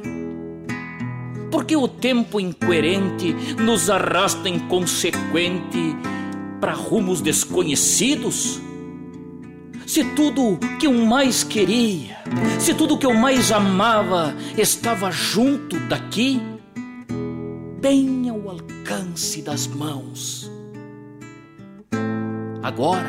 [1.50, 5.96] porque o tempo incoerente nos arrasta inconsequente
[6.60, 8.60] para rumos desconhecidos?
[9.86, 12.18] Se tudo que eu mais queria,
[12.60, 16.40] se tudo que eu mais amava estava junto daqui,
[17.80, 18.19] bem
[18.90, 20.50] alcance das mãos.
[22.60, 23.08] Agora,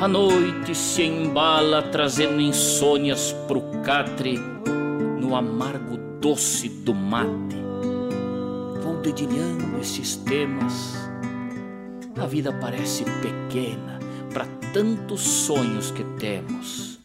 [0.00, 4.36] a noite se embala trazendo insônias pro catre
[5.20, 7.56] no amargo doce do mate.
[8.82, 11.08] Vou dedilhando esses temas.
[12.20, 14.00] A vida parece pequena
[14.32, 16.98] para tantos sonhos que temos.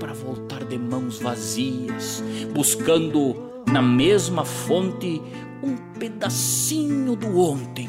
[0.00, 2.24] Para voltar de mãos vazias,
[2.54, 5.20] buscando na mesma fonte
[5.98, 7.88] pedacinho do ontem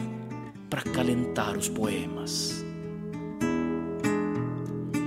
[0.70, 2.64] para calentar os poemas.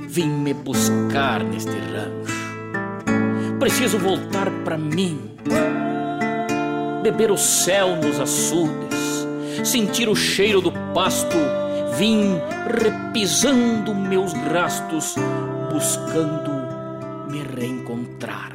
[0.08, 2.40] Vim me buscar neste rancho
[3.60, 5.32] Preciso voltar para mim,
[7.02, 9.28] beber o céu nos açudes,
[9.62, 11.36] sentir o cheiro do pasto,
[11.98, 12.38] vim
[12.82, 15.14] repisando meus rastos,
[15.70, 16.50] buscando
[17.30, 18.52] me reencontrar.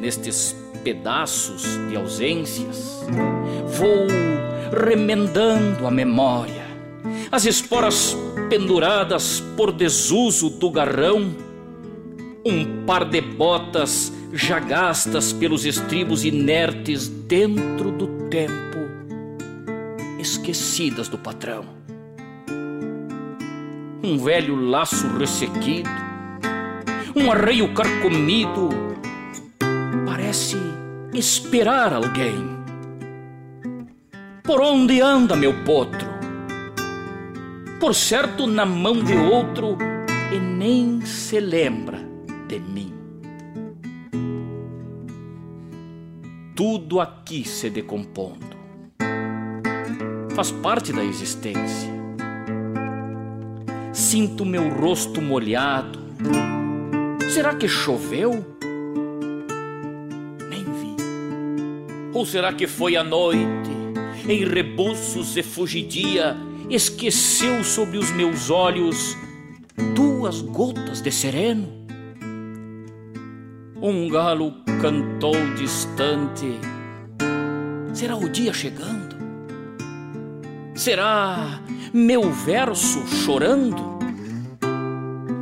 [0.00, 3.04] Nestes pedaços de ausências,
[3.78, 4.06] vou
[4.84, 6.66] remendando a memória,
[7.30, 8.16] as esporas
[8.48, 11.34] penduradas por desuso do garrão.
[12.44, 18.78] Um par de botas já gastas pelos estribos inertes dentro do tempo,
[20.18, 21.64] esquecidas do patrão.
[24.02, 25.88] Um velho laço ressequido,
[27.14, 28.70] um arreio carcomido,
[30.04, 30.56] parece
[31.12, 32.62] esperar alguém.
[34.42, 36.08] Por onde anda meu potro?
[37.78, 39.76] Por certo, na mão de outro,
[40.32, 41.98] e nem se lembra
[42.48, 42.94] de mim.
[46.54, 48.56] Tudo aqui se decompondo.
[50.34, 51.90] Faz parte da existência.
[53.92, 55.98] Sinto meu rosto molhado.
[57.28, 58.44] Será que choveu?
[62.14, 63.70] Ou será que foi a noite,
[64.28, 66.36] em rebuços e fugidia,
[66.68, 69.16] esqueceu sobre os meus olhos
[69.94, 71.68] duas gotas de sereno?
[73.80, 76.58] Um galo cantou distante.
[77.94, 79.16] Será o dia chegando?
[80.74, 81.60] Será
[81.92, 83.98] meu verso chorando?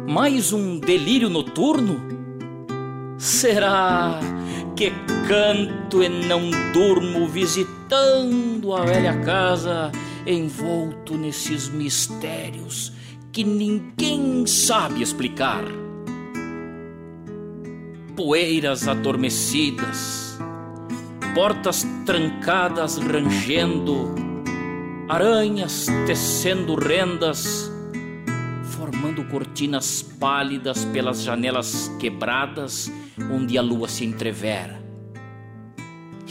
[0.09, 2.01] Mais um delírio noturno?
[3.18, 4.21] Será
[4.75, 4.93] que
[5.29, 9.91] canto e não durmo visitando a velha casa
[10.27, 12.93] envolto nesses mistérios
[13.33, 15.64] que ninguém sabe explicar?
[18.21, 20.39] poeiras adormecidas,
[21.35, 24.14] portas trancadas rangendo,
[25.09, 27.73] aranhas tecendo rendas,
[28.62, 32.93] formando cortinas pálidas pelas janelas quebradas
[33.31, 34.81] onde a lua se entrevera,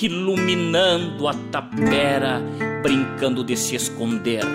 [0.02, 2.42] iluminando a tapera,
[2.82, 4.46] brincando de se esconder.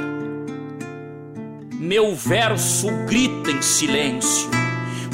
[1.72, 4.48] Meu verso grita em silêncio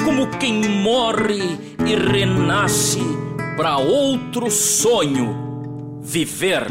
[0.03, 3.01] como quem morre e renasce
[3.55, 6.65] para outro sonho viver.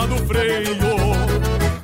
[0.00, 0.96] do freio.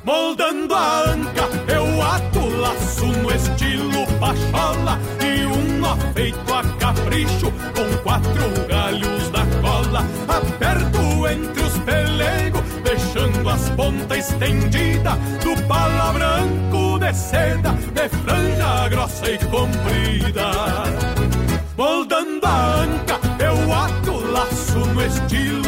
[0.03, 7.51] Moldando a anca, eu ato laço no estilo pachola e um nó feito a capricho
[7.75, 10.03] com quatro galhos da cola.
[10.27, 18.89] Aperto entre os pelegos, deixando as pontas estendidas do pala branco de seda, de franja
[18.89, 20.51] grossa e comprida.
[21.77, 25.58] Moldando a anca, eu ato laço no estilo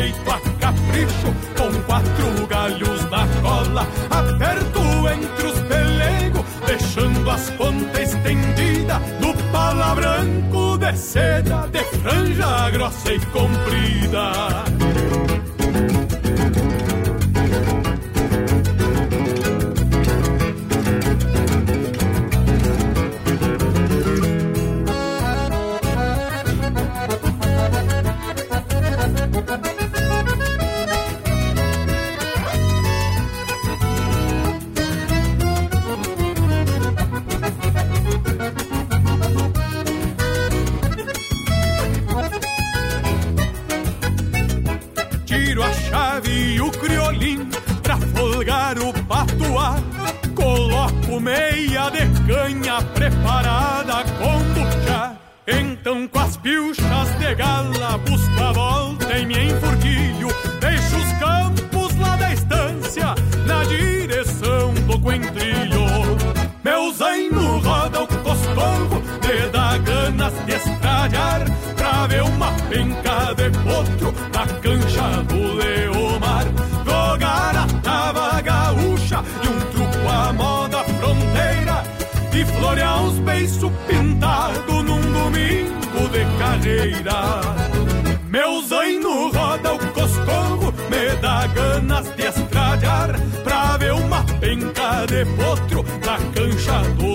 [0.00, 4.80] feito a capricho, com quatro galhos na cola, aperto
[5.10, 13.12] entre os pelegos, deixando as pontas estendidas no pala branco de seda, de franja grossa
[13.12, 14.69] e comprida.
[95.06, 97.09] De potro na cancha do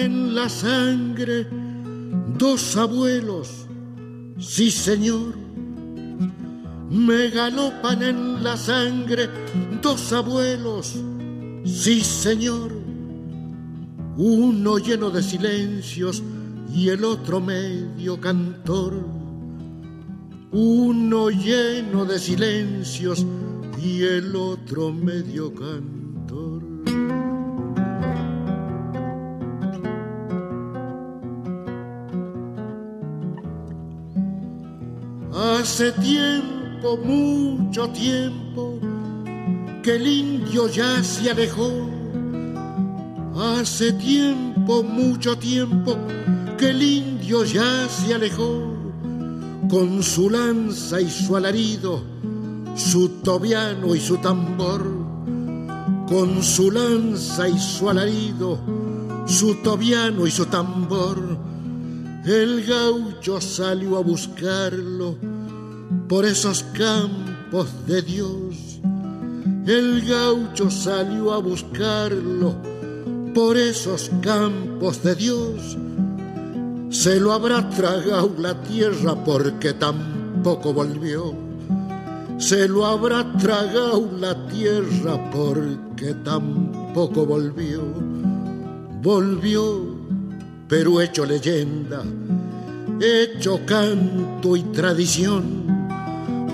[0.00, 1.46] en la sangre
[2.38, 3.66] dos abuelos,
[4.38, 5.34] sí señor.
[6.90, 9.28] Me galopan en la sangre
[9.82, 10.96] dos abuelos,
[11.64, 12.72] sí señor.
[14.16, 16.22] Uno lleno de silencios
[16.74, 18.94] y el otro medio cantor.
[20.52, 23.24] Uno lleno de silencios
[23.80, 25.99] y el otro medio cantor.
[35.42, 38.78] Hace tiempo, mucho tiempo,
[39.82, 41.88] que el indio ya se alejó.
[43.34, 45.96] Hace tiempo, mucho tiempo,
[46.58, 48.76] que el indio ya se alejó.
[49.70, 52.02] Con su lanza y su alarido,
[52.76, 54.84] su tobiano y su tambor.
[56.06, 58.58] Con su lanza y su alarido,
[59.24, 61.38] su tobiano y su tambor.
[62.26, 65.29] El gaucho salió a buscarlo
[66.10, 68.80] por esos campos de Dios.
[69.64, 72.56] El gaucho salió a buscarlo
[73.32, 75.78] por esos campos de Dios.
[76.90, 81.32] Se lo habrá tragado la tierra porque tampoco volvió.
[82.38, 87.82] Se lo habrá tragado la tierra porque tampoco volvió.
[89.00, 89.96] Volvió,
[90.66, 92.02] pero hecho leyenda,
[93.00, 95.69] hecho canto y tradición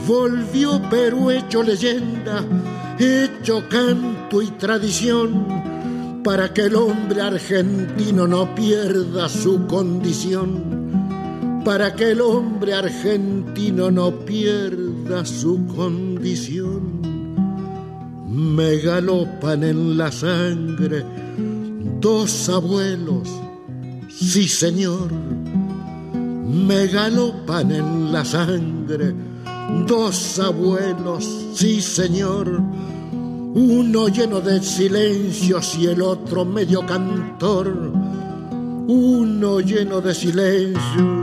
[0.06, 2.44] volvió Perú hecho leyenda,
[2.98, 12.12] hecho canto y tradición, para que el hombre argentino no pierda su condición, para que
[12.12, 16.96] el hombre argentino no pierda su condición.
[18.28, 21.04] Me galopan en la sangre
[22.00, 23.28] dos abuelos,
[24.08, 29.14] sí señor, me galopan en la sangre
[29.86, 32.60] dos abuelos, sí señor,
[33.54, 37.92] uno lleno de silencios y el otro medio cantor,
[38.88, 41.22] uno lleno de silencio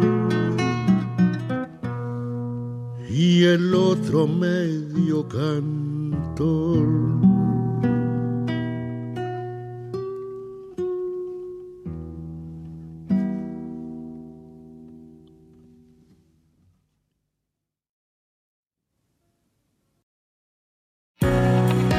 [3.10, 7.33] y el otro medio cantor.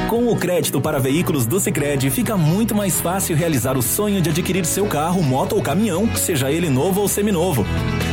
[0.09, 4.29] Com o crédito para veículos do Sicredi, fica muito mais fácil realizar o sonho de
[4.29, 7.65] adquirir seu carro, moto ou caminhão, seja ele novo ou seminovo.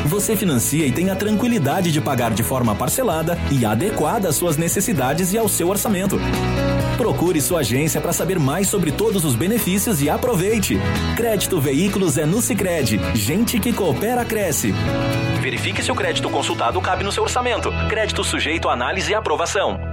[0.07, 4.57] Você financia e tem a tranquilidade de pagar de forma parcelada e adequada às suas
[4.57, 6.19] necessidades e ao seu orçamento.
[6.97, 10.79] Procure sua agência para saber mais sobre todos os benefícios e aproveite.
[11.15, 12.99] Crédito Veículos é no Sicredi.
[13.15, 14.73] Gente que coopera cresce.
[15.43, 17.71] Verifique se o crédito consultado cabe no seu orçamento.
[17.89, 19.92] Crédito sujeito a análise e aprovação.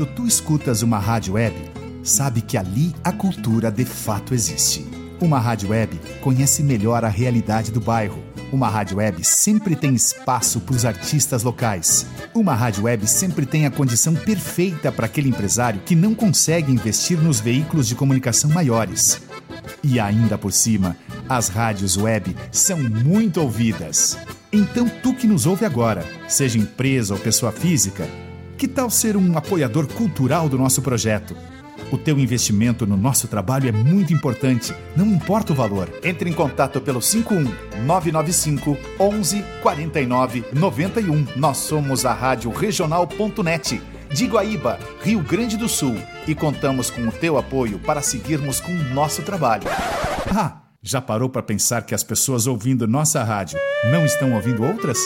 [0.00, 1.54] Quando tu escutas uma rádio web,
[2.02, 4.82] sabe que ali a cultura de fato existe.
[5.20, 8.24] Uma rádio web conhece melhor a realidade do bairro.
[8.50, 12.06] Uma rádio web sempre tem espaço para os artistas locais.
[12.34, 17.18] Uma rádio web sempre tem a condição perfeita para aquele empresário que não consegue investir
[17.18, 19.20] nos veículos de comunicação maiores.
[19.84, 20.96] E ainda por cima,
[21.28, 24.16] as rádios web são muito ouvidas.
[24.50, 28.08] Então, tu que nos ouve agora, seja empresa ou pessoa física,
[28.60, 31.34] que tal ser um apoiador cultural do nosso projeto?
[31.90, 35.88] O teu investimento no nosso trabalho é muito importante, não importa o valor.
[36.04, 37.44] Entre em contato pelo 51
[37.86, 41.26] 995 11 49 91.
[41.36, 43.80] Nós somos a Rádio Regional.net
[44.12, 45.96] de Guaíba, Rio Grande do Sul,
[46.28, 49.64] e contamos com o teu apoio para seguirmos com o nosso trabalho.
[50.36, 53.58] Ah, já parou para pensar que as pessoas ouvindo nossa rádio
[53.90, 54.98] não estão ouvindo outras?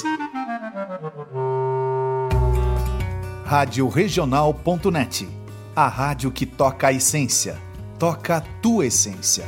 [3.56, 5.28] Rádio Regional.net
[5.76, 7.56] a rádio que toca a essência.
[8.00, 9.44] Toca a tua essência.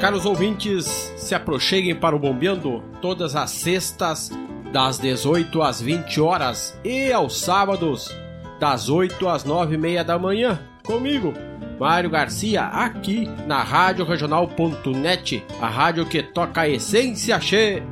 [0.00, 0.86] Caros ouvintes,
[1.16, 4.32] se aproxeguem para o Bombeando todas as sextas,
[4.72, 8.10] das 18 às 20 horas e aos sábados,
[8.58, 11.34] das 8 às 9 e meia da manhã, comigo,
[11.78, 17.82] Mário Garcia, aqui na Rádio Regional.net, a rádio que toca a essência che.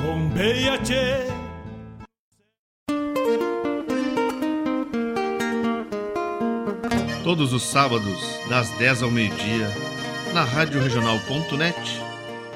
[0.00, 1.26] Bombeia che.
[7.24, 9.68] Todos os sábados, das 10 ao meio-dia,
[10.32, 12.00] na Rádio Regional.net,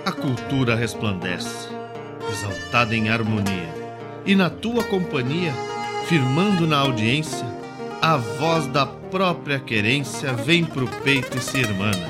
[0.06, 1.68] a cultura resplandece,
[2.30, 3.81] exaltada em harmonia,
[4.24, 5.52] e na tua companhia,
[6.06, 7.46] firmando na audiência,
[8.00, 12.08] a voz da própria querência vem pro peito e se irmana.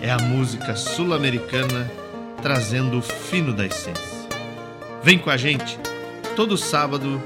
[0.00, 1.90] É a música sul-americana
[2.42, 4.22] trazendo o fino da essência.
[5.02, 5.78] Vem com a gente,
[6.36, 7.22] todo sábado,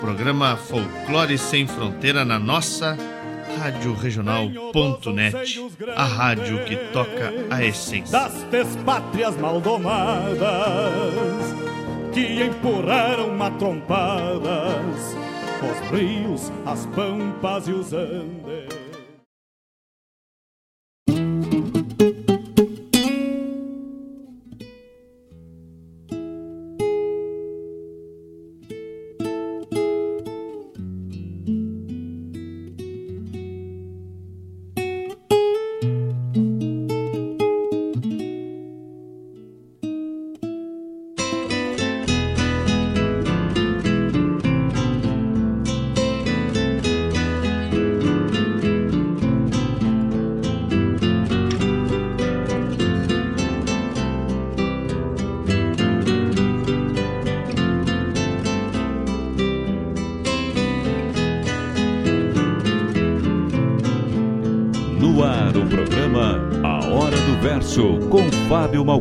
[0.00, 2.96] programa Folclore Sem Fronteira na nossa
[3.58, 5.60] Rádio Regional.net,
[5.94, 8.18] a rádio que toca a essência.
[8.18, 11.65] Das despátrias maldomadas
[12.16, 15.14] que empurraram matrompadas
[15.60, 18.65] os rios, as pampas e os andes.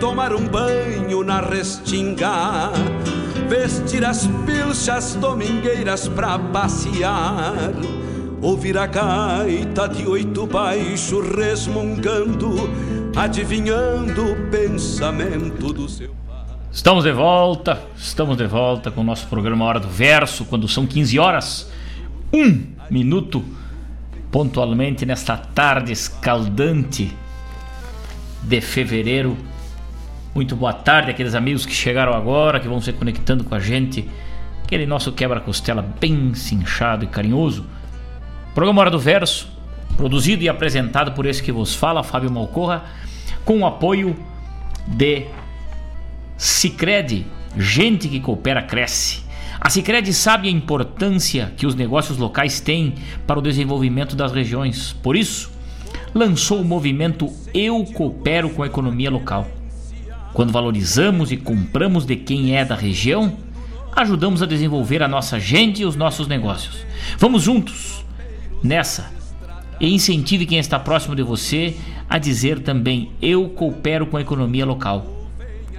[0.00, 2.70] tomar um banho na restinga,
[3.48, 7.72] vestir as pilchas domingueiras pra passear,
[8.40, 12.70] ouvir a gaita de oito baixo resmungando
[13.16, 16.16] adivinhando o pensamento do seu
[16.70, 20.86] Estamos de volta, estamos de volta com o nosso programa Hora do Verso, quando são
[20.86, 21.72] 15 horas,
[22.32, 23.42] um minuto,
[24.30, 27.12] pontualmente nesta tarde escaldante
[28.42, 29.36] de fevereiro.
[30.34, 34.08] Muito boa tarde aqueles amigos que chegaram agora, que vão se conectando com a gente.
[34.62, 37.64] Aquele nosso quebra-costela bem cinchado e carinhoso.
[38.54, 39.48] Programa Hora do Verso,
[39.96, 42.84] produzido e apresentado por esse que vos fala, Fábio Malcorra,
[43.44, 44.16] com o apoio
[44.86, 45.26] de
[46.36, 47.26] Sicredi,
[47.56, 49.24] gente que coopera cresce.
[49.60, 52.94] A Sicredi sabe a importância que os negócios locais têm
[53.26, 54.92] para o desenvolvimento das regiões.
[55.02, 55.50] Por isso,
[56.14, 59.57] lançou o movimento Eu Coopero com a Economia Local.
[60.38, 63.38] Quando valorizamos e compramos de quem é da região,
[63.90, 66.86] ajudamos a desenvolver a nossa gente e os nossos negócios.
[67.18, 68.04] Vamos juntos
[68.62, 69.10] nessa
[69.80, 71.74] e incentive quem está próximo de você
[72.08, 75.26] a dizer também eu coopero com a economia local.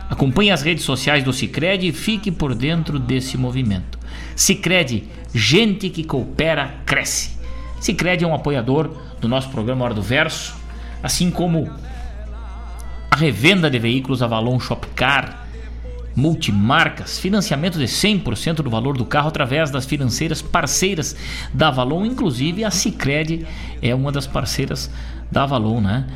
[0.10, 3.97] Acompanhe as redes sociais do Cicred e fique por dentro desse movimento.
[4.36, 7.38] Cicred, gente que coopera, cresce.
[7.80, 10.53] Cicred é um apoiador do nosso programa Hora do Verso,
[11.01, 11.72] assim como
[13.20, 15.48] revenda de veículos Avalon Shopcar,
[16.16, 21.16] multimarcas, financiamento de 100% do valor do carro através das financeiras parceiras
[21.54, 23.46] da Avalon, inclusive a Cicred
[23.82, 24.90] é uma das parceiras
[25.32, 26.08] da Avalon, né?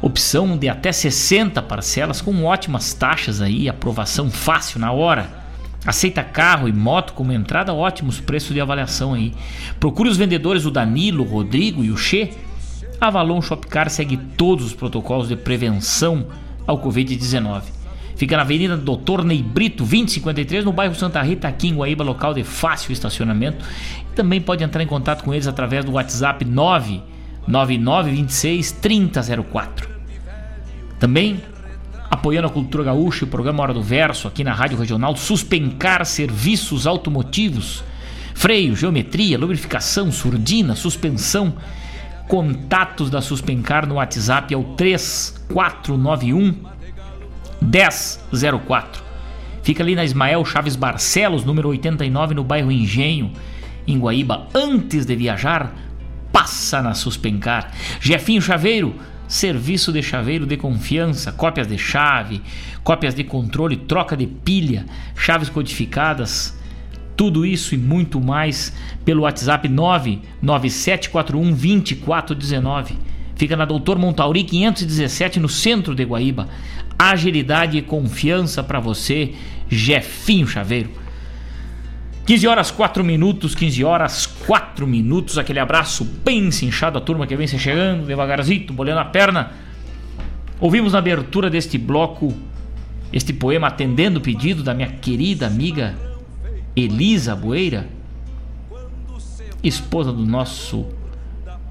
[0.00, 5.48] opção de até 60 parcelas com ótimas taxas aí, aprovação fácil na hora.
[5.86, 9.32] Aceita carro e moto como entrada, ótimos preços de avaliação aí.
[9.78, 12.30] Procure os vendedores o Danilo, o Rodrigo e o Che.
[13.00, 16.26] A Avalon Shopcar segue todos os protocolos de prevenção
[16.66, 17.62] ao Covid-19.
[18.16, 22.34] Fica na Avenida Doutor Ney Brito, 2053, no bairro Santa Rita, aqui em Guaíba, local
[22.34, 23.64] de fácil estacionamento.
[24.16, 27.00] Também pode entrar em contato com eles através do WhatsApp 9
[27.46, 29.88] 9926 3004.
[30.98, 31.40] Também
[32.10, 36.04] apoiando a cultura gaúcha e o programa Hora do Verso aqui na Rádio Regional, Suspencar
[36.04, 37.84] Serviços Automotivos,
[38.34, 41.54] freio, geometria, lubrificação, surdina, suspensão.
[42.28, 46.54] Contatos da Suspencar no WhatsApp é o 3491
[47.62, 49.02] 1004.
[49.62, 53.32] Fica ali na Ismael Chaves Barcelos, número 89, no bairro Engenho,
[53.86, 54.46] em Guaíba.
[54.54, 55.74] Antes de viajar,
[56.30, 57.72] passa na Suspencar.
[57.98, 58.94] Jefinho Chaveiro,
[59.26, 62.42] serviço de chaveiro de confiança, cópias de chave,
[62.84, 64.84] cópias de controle, troca de pilha,
[65.16, 66.57] chaves codificadas,
[67.18, 68.72] tudo isso e muito mais
[69.04, 72.96] pelo WhatsApp 99741 2419.
[73.34, 76.48] Fica na Doutor Montauri 517 no centro de Guaíba.
[76.96, 79.32] Agilidade e confiança para você,
[79.68, 80.90] Jefinho Chaveiro.
[82.24, 85.38] 15 horas 4 minutos, 15 horas 4 minutos.
[85.38, 89.52] Aquele abraço bem cinchado à turma que vem se chegando, devagarzinho, bolhando a perna.
[90.60, 92.32] Ouvimos na abertura deste bloco
[93.12, 96.07] este poema atendendo o pedido da minha querida amiga
[96.84, 97.88] Elisa Boeira,
[99.62, 100.86] esposa do nosso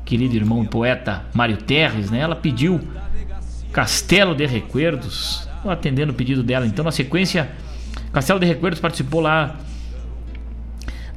[0.03, 2.19] querido irmão e poeta Mário Terres, né?
[2.19, 2.79] Ela pediu
[3.71, 6.65] Castelo de Recuerdos, atendendo o pedido dela.
[6.65, 7.49] Então, na sequência,
[8.11, 9.55] Castelo de Recuerdos participou lá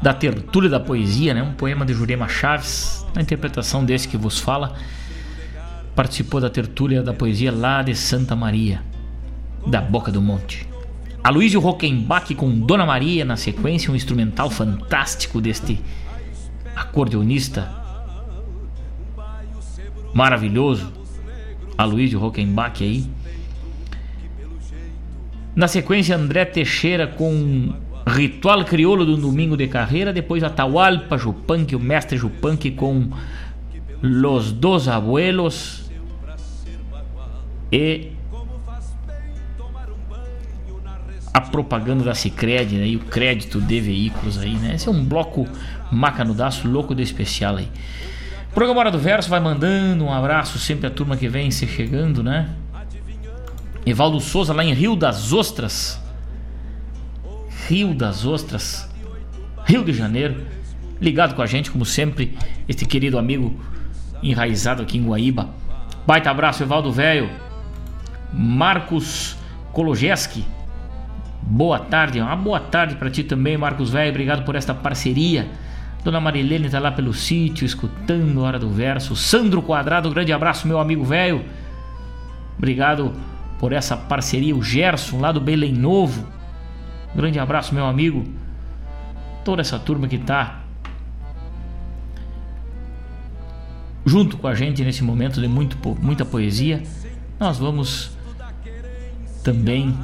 [0.00, 1.42] da Tertúlia da Poesia, né?
[1.42, 4.74] um poema de Jurema Chaves, na interpretação desse que vos fala.
[5.94, 8.82] Participou da Tertúlia da Poesia lá de Santa Maria,
[9.66, 10.69] da Boca do Monte.
[11.22, 15.78] Aloysio Rockenbach com Dona Maria, na sequência, um instrumental fantástico deste
[16.74, 17.80] acordeonista
[20.14, 20.92] maravilhoso,
[21.76, 23.06] Aloysio Rockenbach aí.
[25.54, 27.74] Na sequência, André Teixeira com
[28.06, 33.10] Ritual Crioulo do Domingo de Carreira, depois Atahualpa Jupanqui, o mestre Jupanqui com
[34.02, 35.90] Los Dos Abuelos
[37.70, 38.12] e
[41.32, 44.74] a propaganda da Cicred né, e o crédito de veículos aí, né?
[44.74, 45.46] Esse é um bloco
[45.90, 47.68] macanudaço, louco de especial aí.
[48.50, 51.66] O programa Hora do Verso vai mandando um abraço sempre à turma que vem se
[51.66, 52.50] chegando, né?
[53.86, 56.00] Evaldo Souza lá em Rio das Ostras
[57.70, 58.90] Rio das Ostras,
[59.64, 60.44] Rio de Janeiro,
[61.00, 62.36] ligado com a gente, como sempre,
[62.68, 63.60] este querido amigo
[64.20, 65.48] enraizado aqui em Guaíba.
[66.04, 67.30] Baita abraço, Evaldo Velho.
[68.32, 69.36] Marcos
[69.72, 70.44] Kologeski.
[71.42, 74.10] Boa tarde, uma boa tarde para ti também, Marcos Velho.
[74.10, 75.48] Obrigado por esta parceria.
[76.04, 79.14] Dona Marilene está lá pelo sítio, escutando a Hora do Verso.
[79.14, 81.44] Sandro Quadrado, grande abraço, meu amigo velho.
[82.56, 83.12] Obrigado
[83.58, 84.56] por essa parceria.
[84.56, 86.26] O Gerson, lá do Belém Novo.
[87.14, 88.24] Grande abraço, meu amigo.
[89.44, 90.60] Toda essa turma que está
[94.04, 96.82] junto com a gente nesse momento de muito, muita poesia.
[97.38, 98.16] nós vamos
[99.44, 99.94] também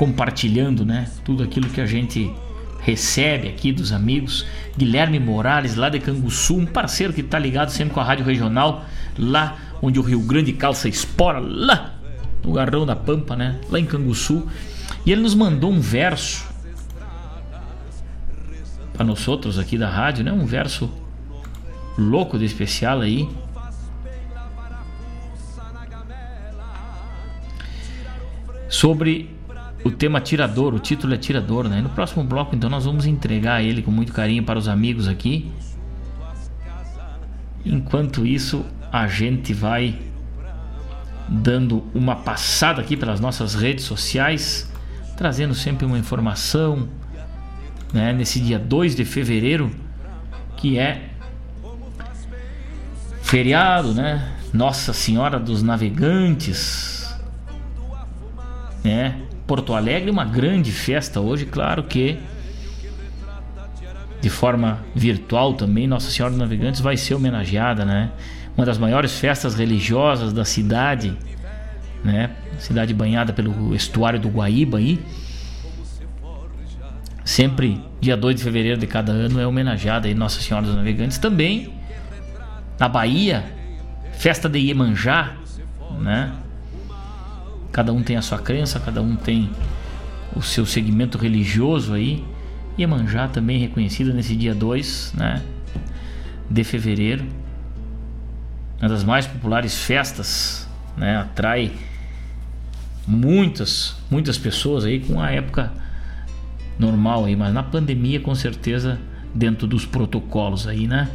[0.00, 2.32] compartilhando, né, tudo aquilo que a gente
[2.80, 4.46] recebe aqui dos amigos.
[4.74, 8.82] Guilherme Morales, lá de Canguçu, um parceiro que está ligado sempre com a Rádio Regional,
[9.18, 11.96] lá onde o Rio Grande calça espora, lá
[12.42, 13.60] no Garrão da Pampa, né?
[13.68, 14.48] Lá em Canguçu.
[15.04, 16.48] E ele nos mandou um verso
[18.94, 20.32] para nós outros aqui da rádio, né?
[20.32, 20.90] Um verso
[21.98, 23.28] louco de especial aí.
[28.66, 29.38] Sobre
[29.84, 31.80] o tema tirador, o título é tirador, né?
[31.80, 35.50] No próximo bloco, então, nós vamos entregar ele com muito carinho para os amigos aqui.
[37.64, 39.98] Enquanto isso, a gente vai
[41.28, 44.70] dando uma passada aqui pelas nossas redes sociais,
[45.16, 46.88] trazendo sempre uma informação,
[47.92, 48.12] né?
[48.12, 49.70] Nesse dia 2 de fevereiro,
[50.56, 51.10] que é
[53.22, 54.36] feriado, né?
[54.52, 57.14] Nossa Senhora dos Navegantes,
[58.82, 59.22] né?
[59.50, 62.20] Porto Alegre, uma grande festa hoje, claro que
[64.20, 68.12] de forma virtual também, Nossa Senhora dos Navegantes vai ser homenageada, né?
[68.56, 71.18] Uma das maiores festas religiosas da cidade,
[72.04, 72.30] né?
[72.60, 75.04] Cidade banhada pelo estuário do Guaíba aí.
[77.24, 81.18] Sempre dia 2 de fevereiro de cada ano é homenageada aí Nossa Senhora dos Navegantes.
[81.18, 81.74] Também
[82.78, 83.44] na Bahia,
[84.12, 85.32] festa de Iemanjá,
[85.98, 86.34] né?
[87.72, 89.50] Cada um tem a sua crença, cada um tem
[90.34, 92.24] o seu segmento religioso aí.
[92.78, 95.42] Iemanjá também reconhecida nesse dia 2 né,
[96.48, 97.24] de fevereiro.
[98.80, 101.72] Uma das mais populares festas, né, atrai
[103.06, 105.72] muitas, muitas pessoas aí com a época
[106.78, 108.98] normal aí, mas na pandemia com certeza
[109.34, 111.08] dentro dos protocolos aí, né?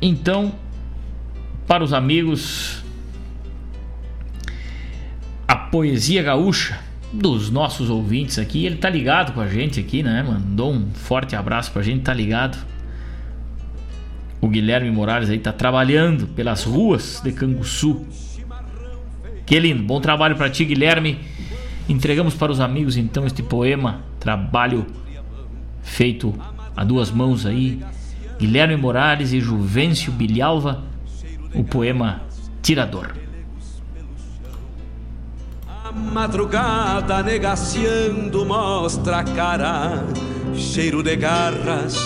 [0.00, 0.52] Então,
[1.66, 2.82] para os amigos,
[5.46, 6.78] a poesia gaúcha
[7.12, 10.22] dos nossos ouvintes aqui, ele tá ligado com a gente aqui, né?
[10.22, 12.58] Mandou um forte abraço pra gente, tá ligado.
[14.40, 18.06] O Guilherme Morales aí tá trabalhando pelas ruas de Canguçu.
[19.44, 21.18] Que lindo, bom trabalho para ti, Guilherme.
[21.88, 24.86] Entregamos para os amigos então este poema, trabalho
[25.82, 26.34] feito
[26.76, 27.82] a duas mãos aí,
[28.38, 30.84] Guilherme Morales e Juvencio Bilhalva,
[31.52, 32.22] o poema
[32.62, 33.16] Tirador.
[35.66, 40.04] A madrugada negaciando mostra a cara,
[40.54, 41.96] cheiro de garras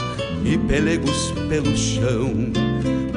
[0.42, 2.50] e pelegos pelo chão.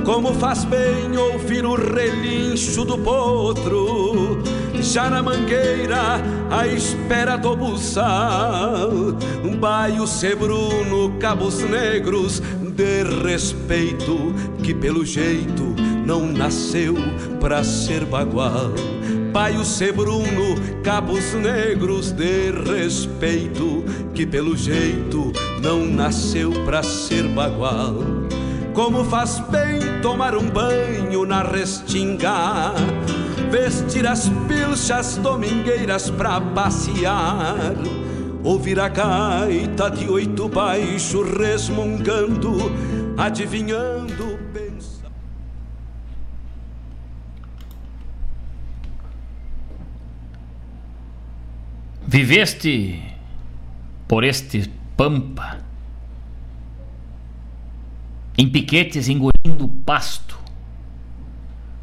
[0.03, 4.43] Como faz bem ouvir o relincho do potro,
[4.81, 6.21] já na mangueira
[6.51, 8.91] à espera do buçal.
[9.59, 12.41] Baio Sebruno, Cabos Negros,
[12.75, 15.63] de respeito que pelo jeito
[16.05, 16.95] não nasceu
[17.39, 18.73] pra ser bagual.
[19.31, 23.83] Pai o Sebruno, Cabos Negros de respeito
[24.13, 25.31] que pelo jeito
[25.61, 27.95] não nasceu pra ser bagual.
[28.73, 32.73] Como faz bem tomar um banho na restinga,
[33.49, 37.73] vestir as pilchas domingueiras pra passear
[38.45, 42.57] ouvir a gaita de oito baixo resmungando,
[43.17, 44.37] adivinhando.
[44.53, 45.11] Pensar...
[52.05, 53.01] Viveste
[54.07, 55.57] por este pampa,
[58.37, 60.37] em piquetes engolindo pasto.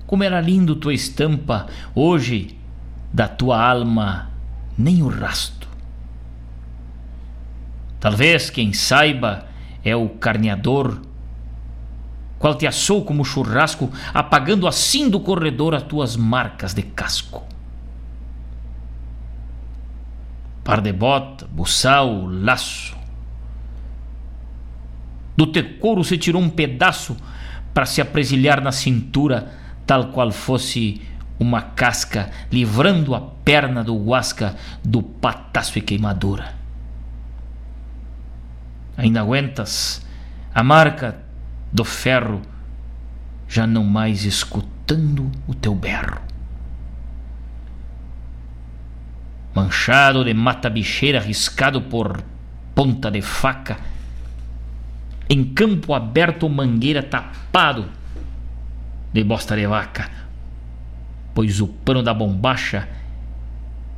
[0.06, 2.56] Como era lindo tua estampa, hoje
[3.12, 4.30] da tua alma
[4.78, 5.61] nem o rasto.
[8.02, 9.46] Talvez quem saiba
[9.84, 10.98] é o carneador,
[12.36, 17.46] qual te assou como churrasco, apagando assim do corredor as tuas marcas de casco.
[20.64, 22.96] Par de bota, buçal, laço.
[25.36, 27.16] Do teu couro se tirou um pedaço
[27.72, 29.52] para se apresilhar na cintura,
[29.86, 31.00] tal qual fosse
[31.38, 36.61] uma casca, livrando a perna do guasca do pataço e queimadura.
[38.96, 40.06] Ainda aguentas
[40.54, 41.18] a marca
[41.72, 42.42] do ferro,
[43.48, 46.20] já não mais escutando o teu berro.
[49.54, 52.22] Manchado de mata bicheira riscado por
[52.74, 53.78] ponta de faca,
[55.28, 57.88] em campo aberto mangueira tapado
[59.12, 60.10] de bosta de vaca,
[61.34, 62.88] pois o pano da bombacha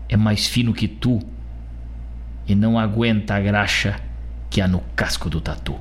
[0.09, 1.21] é mais fino que tu
[2.47, 4.01] e não aguenta a graxa
[4.55, 5.77] que há no casco do tatu.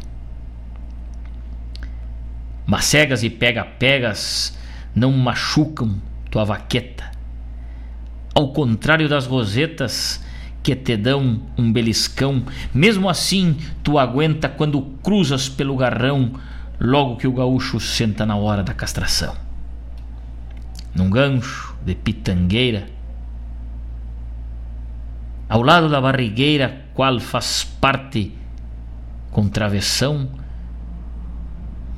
[2.65, 4.57] Macegas e pega-pegas
[4.95, 6.01] não machucam
[6.31, 7.11] tua vaqueta.
[8.33, 10.25] Ao contrário das rosetas
[10.63, 12.43] que te dão um beliscão,
[12.73, 16.31] mesmo assim tu aguenta quando cruzas pelo garrão,
[16.79, 19.35] logo que o gaúcho senta na hora da castração.
[20.95, 22.87] Num gancho de pitangueira,
[25.47, 28.41] ao lado da barrigueira, qual faz parte
[29.33, 30.29] com travessão,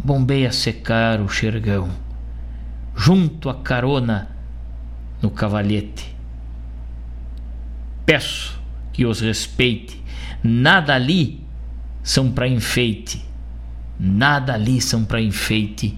[0.03, 1.90] bombeia secar o xergão,
[2.95, 4.30] junto à carona
[5.22, 6.16] no cavalhete.
[8.06, 8.57] Peço
[8.94, 10.02] que os respeite,
[10.41, 11.45] nada ali
[12.02, 13.24] são para enfeite,
[13.99, 15.98] nada ali são para enfeite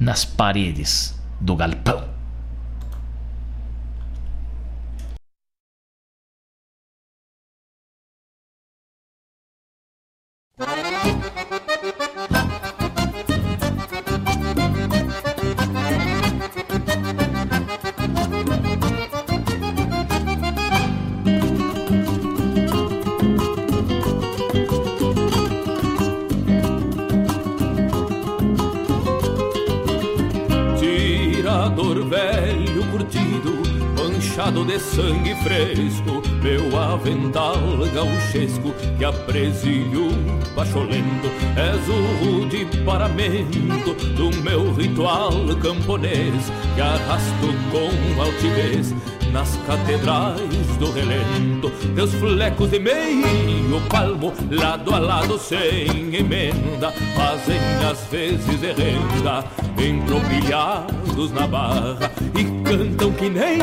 [0.00, 2.11] nas paredes do galpão.
[34.82, 37.56] Sangue fresco, meu avental
[37.94, 40.08] gauchesco que apresilho
[40.54, 45.32] pacholento, és o rude paramento do meu ritual
[45.62, 48.94] camponês que arrasto com altivez
[49.32, 57.58] nas catedrais do relento, teus flecos de meio palmo, lado a lado sem emenda, fazem
[57.90, 59.42] às vezes de renda,
[59.78, 63.58] entropilhados na barra, e cantam que nem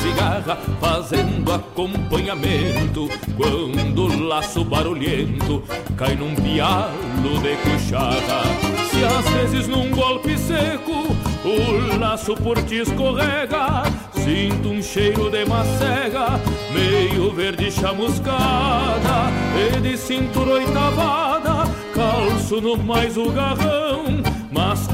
[0.00, 5.62] cigarra, fazendo acompanhamento, quando o laço barulhento
[5.98, 8.42] cai num pialo de cuchara.
[8.90, 11.14] Se às vezes num golpe seco
[11.44, 13.82] o laço por ti escorrega,
[14.14, 16.40] sinto um cheiro de macega,
[16.72, 23.89] meio verde chamuscada, e de cintura oitavada, calço no mais o garrão.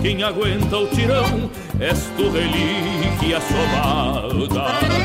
[0.02, 1.50] Quem aguenta o tirão,
[1.80, 4.96] és tu relíquia somada.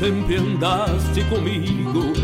[0.00, 2.14] Sempre andaste comigo,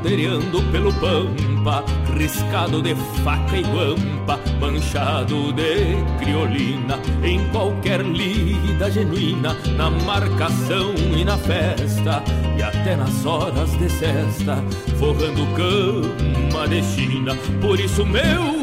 [0.00, 1.84] galdeirando pelo pampa,
[2.16, 11.24] riscado de faca e guampa, manchado de criolina, em qualquer lida genuína, na marcação e
[11.24, 12.22] na festa,
[12.58, 14.56] e até nas horas de cesta,
[14.98, 17.36] forrando cama de China.
[17.60, 18.59] Por isso, meu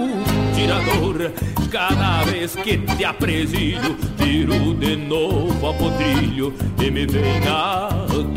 [1.69, 7.41] cada vez que te apresilho, tiro de novo a potrilho e me vem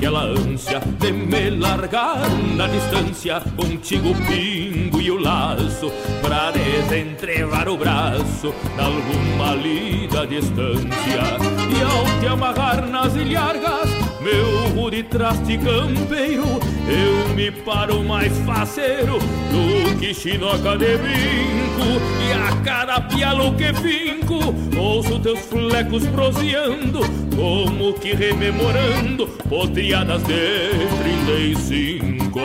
[0.01, 5.90] aquela ânsia de me largar na distância, contigo pingo e o laço,
[6.20, 11.22] pra desentrevar o braço, nalguma lida distância.
[11.70, 16.44] E ao te amarrar nas ilhargas, meu rude traste campeiro,
[16.88, 22.01] eu me paro mais faceiro do que chinoca de brinco.
[22.28, 27.01] E a cada pialo que finco, ouço teus flecos proseando,
[27.34, 30.68] como que rememorando potriadas de
[31.02, 32.38] 35.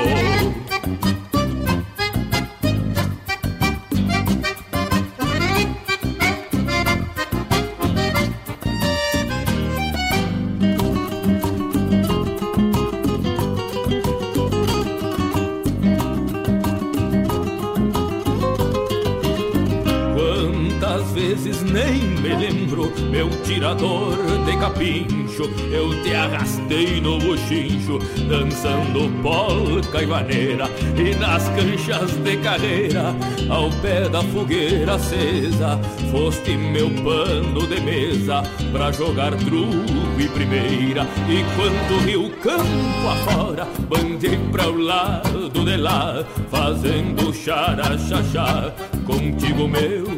[23.45, 32.11] Tirador de capincho, eu te arrastei no bochincho, dançando polca e vaneira, e nas canchas
[32.23, 33.15] de carreira,
[33.49, 35.79] ao pé da fogueira acesa,
[36.11, 38.41] foste meu pano de mesa,
[38.71, 45.77] pra jogar truco e primeira, e quando rio campo afora, bandei pra o lado de
[45.77, 48.73] lá, fazendo xaraxaxá,
[49.05, 50.14] contigo meu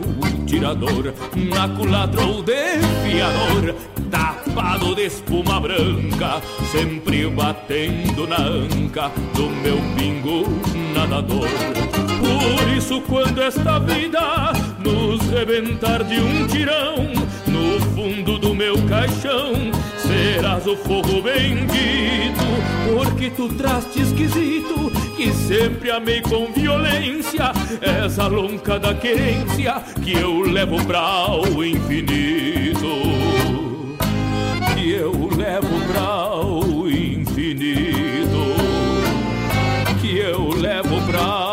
[0.48, 2.44] tirador, na culatra ou
[4.10, 6.42] tapado de espuma branca,
[6.72, 10.46] sempre batendo na anca do meu pingo
[10.96, 11.50] nadador.
[11.50, 16.96] Por isso, quando esta vida nos rebentar de um tirão,
[17.46, 19.54] no fundo do meu caixão,
[19.98, 22.46] serás o fogo bendito,
[22.94, 30.42] porque tu traste esquisito que sempre amei com violência, essa lonca da querência que eu
[30.42, 32.88] levo pra o infinito.
[34.76, 38.46] Que eu levo pra o infinito.
[40.00, 41.47] Que eu levo pra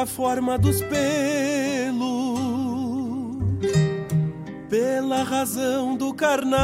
[0.00, 2.40] troca a forma dos pelos
[4.68, 6.60] pela razão do carnal.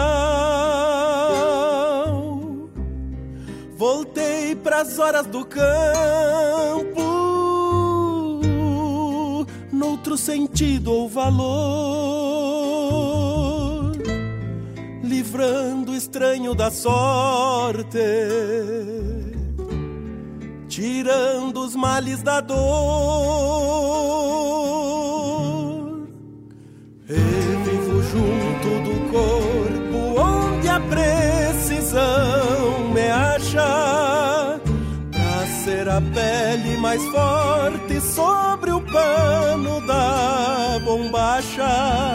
[3.76, 7.02] Voltei pras horas do campo
[9.72, 11.46] noutro sentido ou valor,
[15.02, 17.98] livrando o estranho da sorte,
[20.96, 22.56] tirando os males da dor.
[27.06, 32.00] Revivo junto do corpo onde a precisão
[32.94, 34.58] me acha
[35.12, 42.14] pra ser a pele mais forte sobre o pano da bombacha.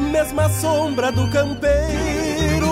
[0.00, 2.70] Mesma sombra do campeiro,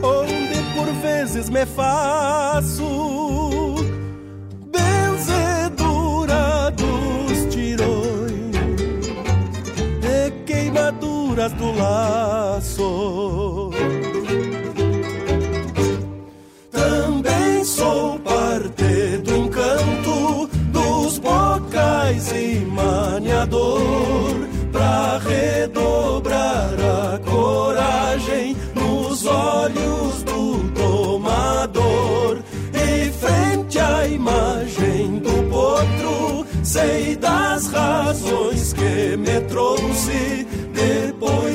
[0.00, 3.27] onde por vezes me faço
[11.78, 13.70] laço.
[16.70, 30.22] Também sou parte do encanto dos bocais e maniador pra redobrar a coragem nos olhos
[30.24, 32.38] do domador
[32.74, 40.46] e frente à imagem do potro sei das razões que me trouxe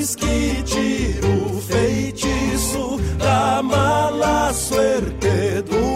[0.03, 5.93] que tiro o feitiço da mala suerte de um.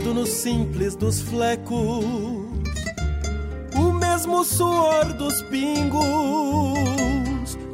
[0.00, 2.06] Guardo no simples dos flecos.
[3.76, 6.00] O mesmo suor dos pingos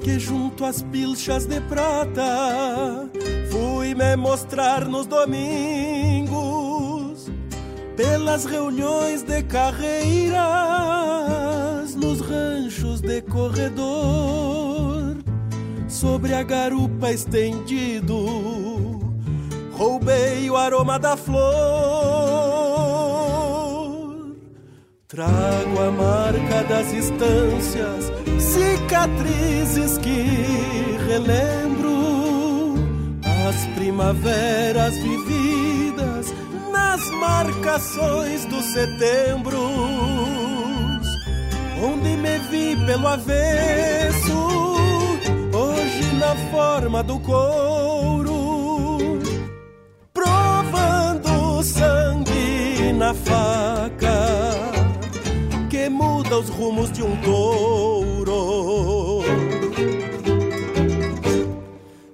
[0.00, 3.08] que junto às pilchas de prata
[3.48, 6.36] fui me mostrar nos domingos.
[7.96, 10.34] Pelas reuniões de carreiras
[11.94, 15.16] nos ranchos de corredor
[15.88, 18.75] sobre a garupa estendido
[19.76, 21.44] roubei o aroma da flor.
[25.06, 31.94] Trago a marca das estâncias, cicatrizes que relembro.
[33.48, 36.34] As primaveras vividas
[36.72, 39.60] nas marcações dos setembros,
[41.80, 44.48] onde me vi pelo avesso,
[45.54, 47.95] hoje na forma do couro
[53.06, 54.18] na faca
[55.70, 59.22] que muda os rumos de um touro.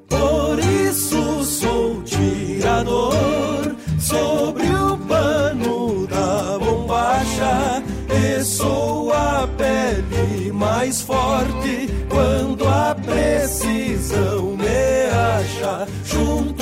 [0.06, 11.88] Por isso sou tirador sobre o pano da bombacha e sou a pele mais forte
[12.10, 15.06] quando a precisão me
[15.38, 16.61] acha junto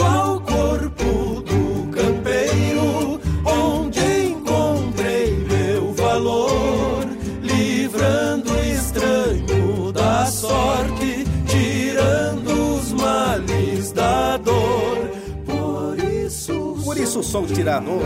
[17.10, 18.02] isso, sou tirador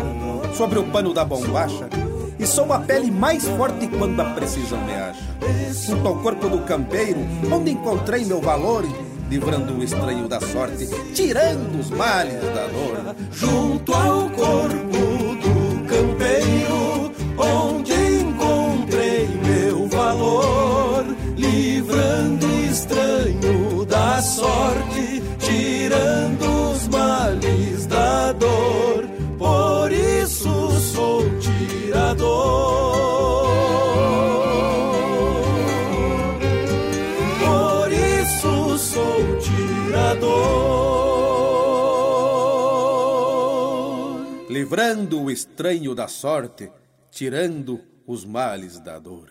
[0.54, 1.90] sobre o pano da bombacha
[2.38, 5.20] e sou a pele mais forte quando a precisão me acha.
[5.86, 7.20] Junto ao corpo do campeiro,
[7.52, 8.82] onde encontrei meu valor,
[9.28, 13.14] livrando o estranho da sorte, tirando os males da dor.
[13.30, 21.04] junto ao corpo do campeiro, onde encontrei meu valor,
[21.36, 27.73] livrando o estranho da sorte, tirando os males
[44.74, 46.68] Livrando o estranho da sorte,
[47.08, 49.30] tirando os males da dor.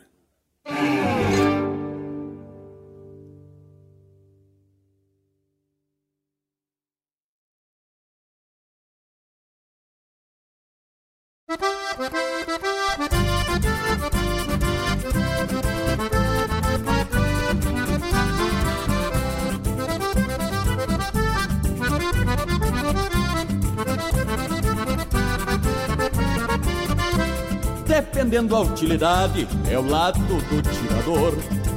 [27.86, 31.34] Dependendo da utilidade, é o lado do tirador.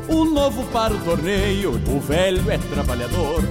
[0.08, 3.42] O novo para o torneio, o velho é trabalhador.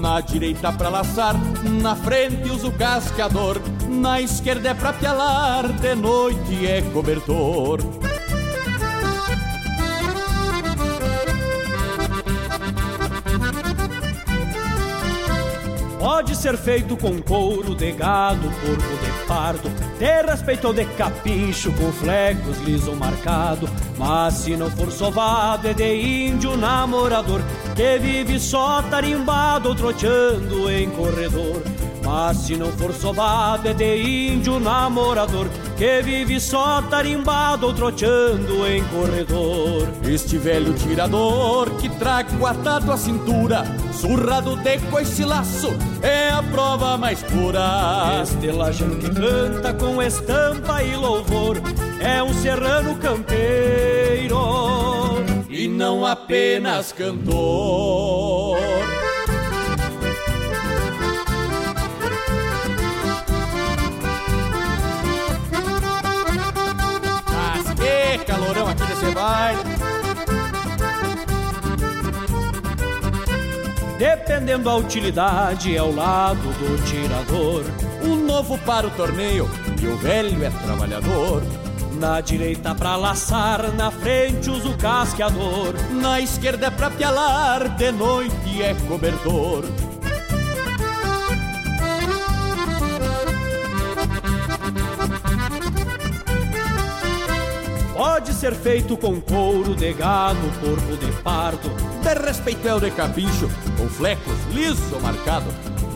[0.00, 1.34] Na direita pra laçar,
[1.82, 3.60] na frente usa o cascador.
[3.88, 7.80] Na esquerda é pra pialar, de noite é cobertor.
[15.98, 19.68] Pode ser feito com couro de gado, porco de pardo,
[19.98, 23.68] de respeito ou de capincho, com flecos liso marcado.
[23.96, 27.40] Mas se não for sovado, é de índio namorador,
[27.74, 31.62] que vive só tarimbado, troteando em corredor.
[32.08, 38.66] Mas se não for sovado, é de índio namorador, que vive só tarimbado ou troteando
[38.66, 39.86] em corredor.
[40.08, 43.62] Este velho tirador que trago atado à cintura,
[43.92, 45.68] surrado de coice laço,
[46.00, 48.22] é a prova mais pura.
[48.22, 51.58] Este lajano que canta com estampa e louvor
[52.00, 54.38] é um serrano campeiro
[55.50, 58.56] e não apenas cantor.
[68.28, 69.62] Calorão aqui nesse baile.
[73.98, 77.64] Dependendo da utilidade, é o lado do tirador.
[78.02, 79.48] O novo para o torneio
[79.80, 81.42] e o velho é trabalhador.
[81.98, 85.74] Na direita pra laçar, na frente usa o casqueador.
[85.90, 89.64] Na esquerda é pra pialar, de noite é cobertor.
[98.18, 101.70] Pode ser feito com couro de gado, corpo de pardo.
[102.02, 105.46] De respeito é de capricho, com flecos liso marcado.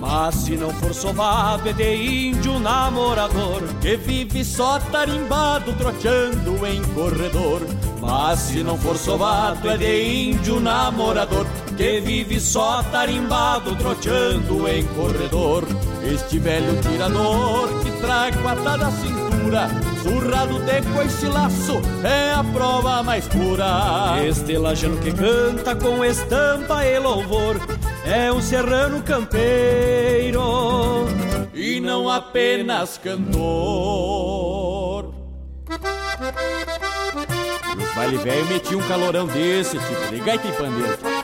[0.00, 3.62] Mas se não for sovado, é de índio namorador.
[3.80, 7.62] Que vive só tarimbado, troteando em corredor.
[8.00, 11.44] Mas se não for sovado, é de índio namorador.
[11.76, 15.64] Que vive só tarimbado, troteando em corredor.
[16.04, 18.92] Este velho tirador que trago atada a
[19.42, 19.68] cintura,
[20.02, 24.22] surrado de laço, é a prova mais pura.
[24.24, 27.56] Este lajano que canta com estampa e louvor
[28.04, 30.42] é um serrano campeiro
[31.54, 33.42] e não apenas cantor.
[37.76, 41.21] Nos baile velho meti um calorão desse tipo de gaita e pandeiro.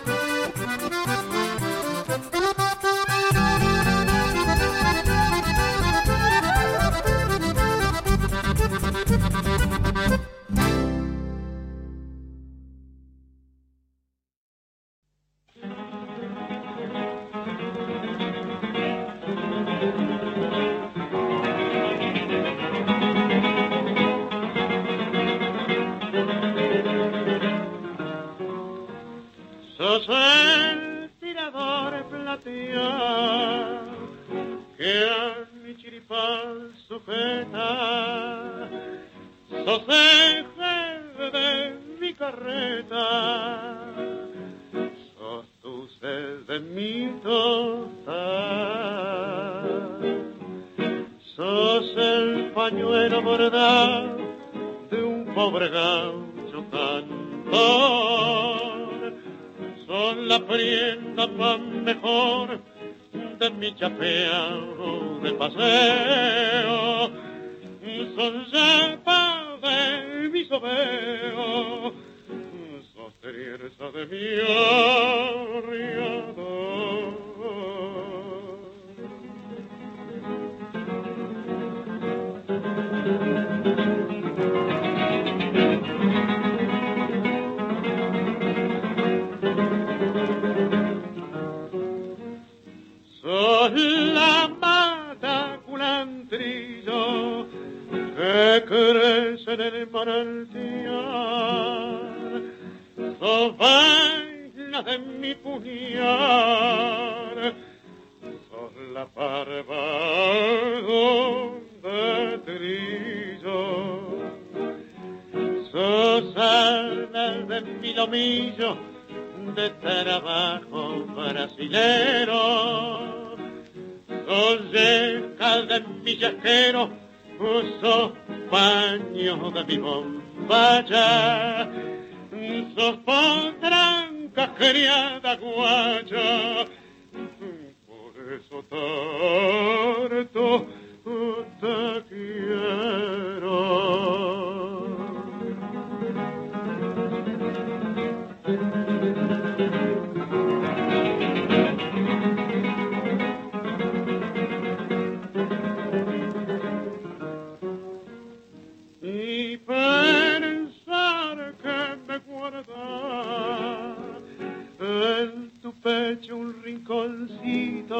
[166.09, 167.97] Tu pecho un rinconcito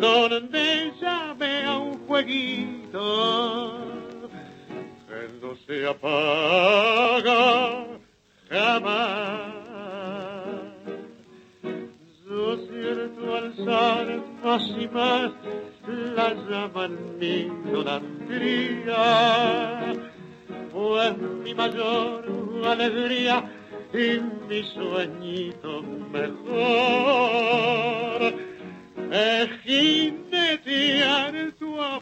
[0.00, 3.78] donde llame a un jueguito
[5.06, 7.86] que no se apaga
[8.48, 9.54] jamás.
[12.28, 14.06] Yo cierto alzar
[14.42, 15.30] más y más
[16.16, 17.36] la llama en mi
[17.68, 19.02] idolatría,
[20.72, 22.24] pues mi mayor
[22.66, 23.44] alegría
[23.92, 26.32] Ε, μη σου αγεί το μέρο,
[29.10, 32.00] ε, γε, τε, α, το, α,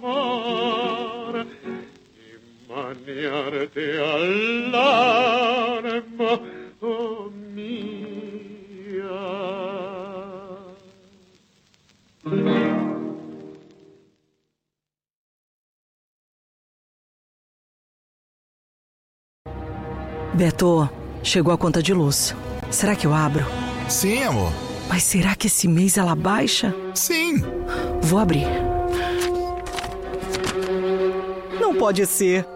[6.16, 6.40] μο,
[7.54, 7.72] μη,
[20.36, 20.62] τε, τ,
[21.22, 22.34] chegou a conta de luz.
[22.70, 23.44] Será que eu abro?
[23.88, 24.52] Sim, amor.
[24.88, 26.74] Mas será que esse mês ela baixa?
[26.94, 27.42] Sim.
[28.02, 28.46] Vou abrir.
[31.60, 32.46] Não pode ser.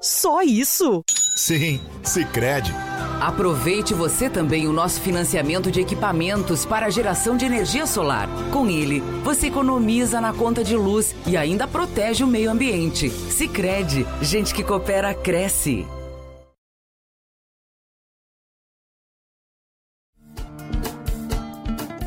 [0.00, 1.02] Só isso?
[1.36, 2.74] Sim, Sicredi.
[3.20, 8.28] Aproveite você também o nosso financiamento de equipamentos para a geração de energia solar.
[8.52, 13.08] Com ele, você economiza na conta de luz e ainda protege o meio ambiente.
[13.08, 15.86] Sicredi, gente que coopera cresce.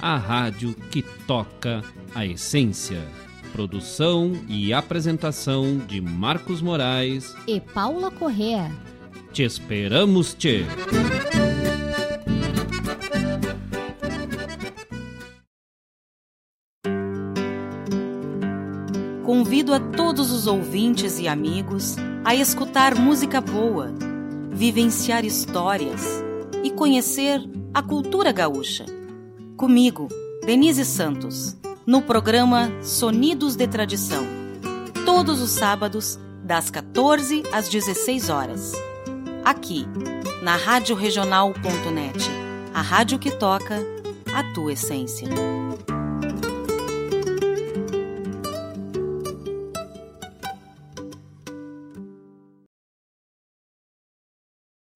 [0.00, 1.82] a rádio que toca
[2.14, 3.02] a essência.
[3.52, 8.70] Produção e apresentação de Marcos Moraes e Paula Correa.
[9.32, 10.64] Te esperamos, te.
[19.24, 23.92] Convido a todos os ouvintes e amigos a escutar música boa,
[24.50, 26.22] vivenciar histórias
[26.62, 27.40] e conhecer
[27.72, 28.95] a cultura gaúcha
[29.56, 30.08] Comigo,
[30.44, 31.56] Denise Santos,
[31.86, 34.26] no programa Sonidos de Tradição,
[35.06, 38.72] todos os sábados, das 14 às 16 horas.
[39.42, 39.86] Aqui,
[40.42, 40.94] na Rádio
[42.74, 43.82] a rádio que toca
[44.34, 45.26] a tua essência.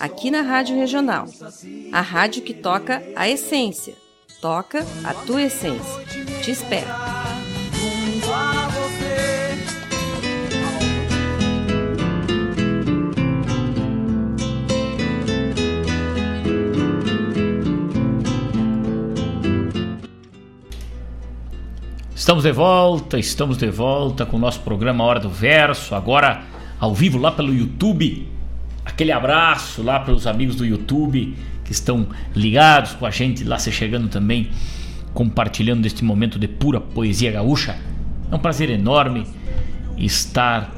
[0.00, 1.26] aqui na Rádio Regional.
[1.92, 3.94] A rádio que toca a essência.
[4.40, 6.04] Toca a tua essência.
[6.42, 6.86] Te espero.
[22.14, 26.42] Estamos de volta, estamos de volta com o nosso programa Hora do Verso, agora
[26.80, 28.35] ao vivo lá pelo YouTube.
[28.96, 33.58] Aquele abraço lá para os amigos do YouTube que estão ligados com a gente, lá
[33.58, 34.48] se chegando também,
[35.12, 37.76] compartilhando este momento de pura poesia gaúcha.
[38.32, 39.26] É um prazer enorme
[39.98, 40.74] estar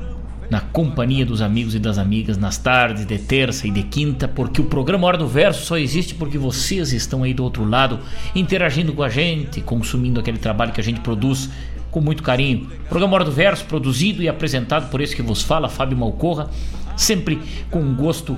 [0.50, 4.60] na companhia dos amigos e das amigas nas tardes de terça e de quinta, porque
[4.60, 8.00] o programa Hora do Verso só existe porque vocês estão aí do outro lado
[8.34, 11.48] interagindo com a gente, consumindo aquele trabalho que a gente produz
[11.92, 12.66] com muito carinho.
[12.86, 16.50] O programa Hora do Verso, produzido e apresentado por esse que vos fala, Fábio Malcorra,
[16.98, 18.36] sempre com um gosto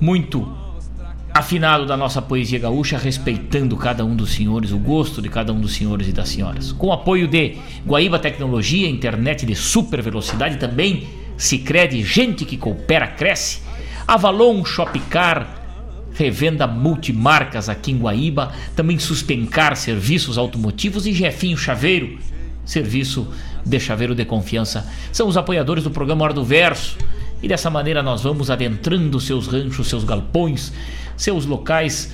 [0.00, 0.62] muito
[1.34, 5.60] afinado da nossa poesia gaúcha, respeitando cada um dos senhores, o gosto de cada um
[5.60, 6.72] dos senhores e das senhoras.
[6.72, 13.06] Com o apoio de Guaíba Tecnologia, internet de super velocidade também, Sicredi, gente que coopera,
[13.06, 13.62] cresce.
[14.06, 15.62] Avalon Shopcar,
[16.14, 22.18] revenda multimarcas aqui em Guaíba, também Suspencar Serviços Automotivos e Jefinho Chaveiro,
[22.64, 23.26] serviço
[23.64, 24.86] de chaveiro de confiança.
[25.10, 26.98] São os apoiadores do programa Hora do Verso.
[27.42, 30.72] E dessa maneira nós vamos adentrando seus ranchos, seus galpões,
[31.16, 32.12] seus locais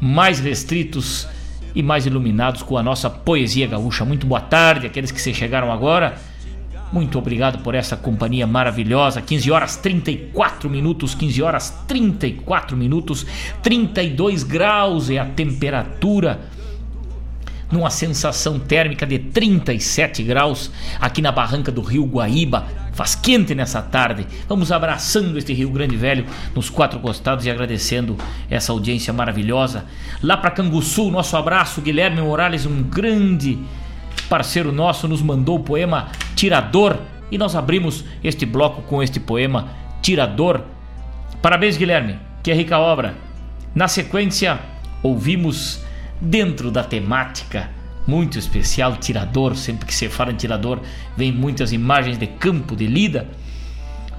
[0.00, 1.26] mais restritos
[1.74, 4.04] e mais iluminados com a nossa poesia gaúcha.
[4.04, 6.16] Muito boa tarde, aqueles que se chegaram agora.
[6.92, 9.20] Muito obrigado por essa companhia maravilhosa.
[9.20, 13.26] 15 horas 34 minutos, 15 horas 34 minutos,
[13.62, 16.40] 32 graus é a temperatura.
[17.70, 20.70] Numa sensação térmica de 37 graus
[21.00, 22.66] aqui na barranca do Rio Guaíba,
[22.98, 24.26] Faz quente nessa tarde.
[24.48, 28.16] Vamos abraçando este Rio Grande Velho nos quatro costados e agradecendo
[28.50, 29.84] essa audiência maravilhosa.
[30.20, 31.80] Lá para Canguçu, nosso abraço.
[31.80, 33.56] Guilherme Morales, um grande
[34.28, 36.98] parceiro nosso, nos mandou o poema Tirador
[37.30, 39.68] e nós abrimos este bloco com este poema
[40.02, 40.62] Tirador.
[41.40, 43.14] Parabéns, Guilherme, que é rica obra.
[43.76, 44.58] Na sequência,
[45.04, 45.84] ouvimos
[46.20, 47.70] dentro da temática
[48.06, 49.54] muito especial, tirador.
[49.54, 50.80] Sempre que se fala em tirador,
[51.16, 53.28] vem muitas imagens de campo, de lida.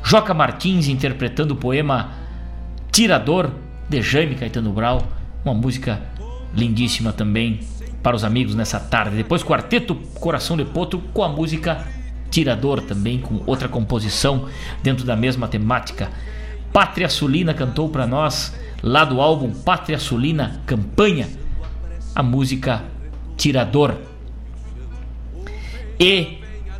[0.04, 2.12] Joca Martins interpretando o poema
[2.92, 3.52] Tirador,
[3.90, 5.02] de Jaime Caetano Brau.
[5.44, 6.02] Uma música
[6.56, 7.62] lindíssima também
[8.04, 9.16] para os amigos nessa tarde.
[9.16, 11.86] Depois, Quarteto Coração de Potro com a música
[12.30, 14.48] Tirador também, com outra composição
[14.84, 16.10] dentro da mesma temática.
[16.72, 21.28] Pátria Sulina cantou para nós, lá do álbum Pátria Sulina Campanha,
[22.20, 22.84] a música
[23.38, 23.96] tirador.
[25.98, 26.40] E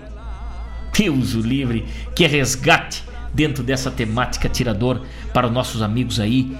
[0.96, 1.84] Deus o livre,
[2.14, 3.02] que resgate
[3.32, 5.02] dentro dessa temática tirador
[5.32, 6.56] para os nossos amigos aí.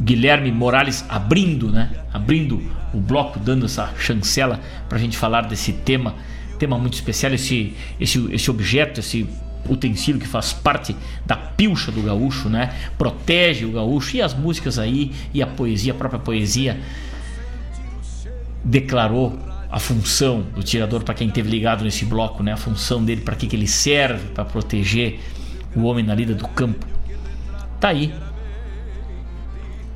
[0.00, 1.92] Guilherme Morales abrindo, né?
[2.12, 2.60] Abrindo
[2.92, 6.14] o bloco dando essa chancela para a gente falar desse tema,
[6.58, 9.28] tema muito especial, esse, esse, esse objeto, esse
[9.68, 10.96] utensílio que faz parte
[11.26, 12.74] da pilcha do gaúcho, né?
[12.96, 16.78] Protege o gaúcho e as músicas aí e a poesia, a própria poesia
[18.64, 19.38] declarou
[19.70, 22.52] a função do tirador para quem teve ligado nesse bloco, né?
[22.52, 25.20] A função dele para que, que ele serve para proteger
[25.76, 26.86] o homem na lida do campo.
[27.78, 28.12] Tá aí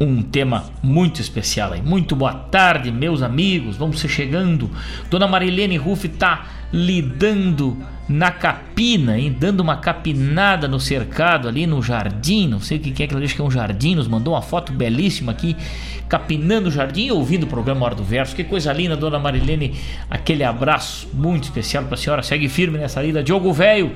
[0.05, 1.83] um tema muito especial aí.
[1.83, 3.77] Muito boa tarde, meus amigos.
[3.77, 4.71] Vamos ser chegando.
[5.09, 7.77] Dona Marilene Ruff tá lidando
[8.09, 9.35] na capina, hein?
[9.39, 12.49] dando uma capinada no cercado ali no jardim.
[12.49, 13.95] Não sei o que é que ela diz que é um jardim.
[13.95, 15.57] Nos mandou uma foto belíssima aqui,
[16.09, 18.35] capinando o jardim e ouvindo o programa Hora do Verso.
[18.35, 19.77] Que coisa linda, dona Marilene.
[20.11, 22.23] Aquele abraço muito especial para a senhora.
[22.23, 23.23] Segue firme nessa lida.
[23.23, 23.93] Diogo Velho,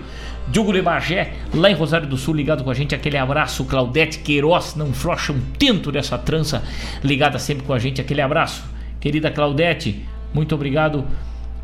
[0.48, 2.94] Diogo de lá em Rosário do Sul, ligado com a gente.
[2.94, 4.76] Aquele abraço, Claudete Queiroz.
[4.76, 6.62] Não frocha um tento dessa trança,
[7.02, 8.00] ligada sempre com a gente.
[8.00, 8.64] Aquele abraço,
[9.00, 10.04] querida Claudete.
[10.32, 11.04] Muito obrigado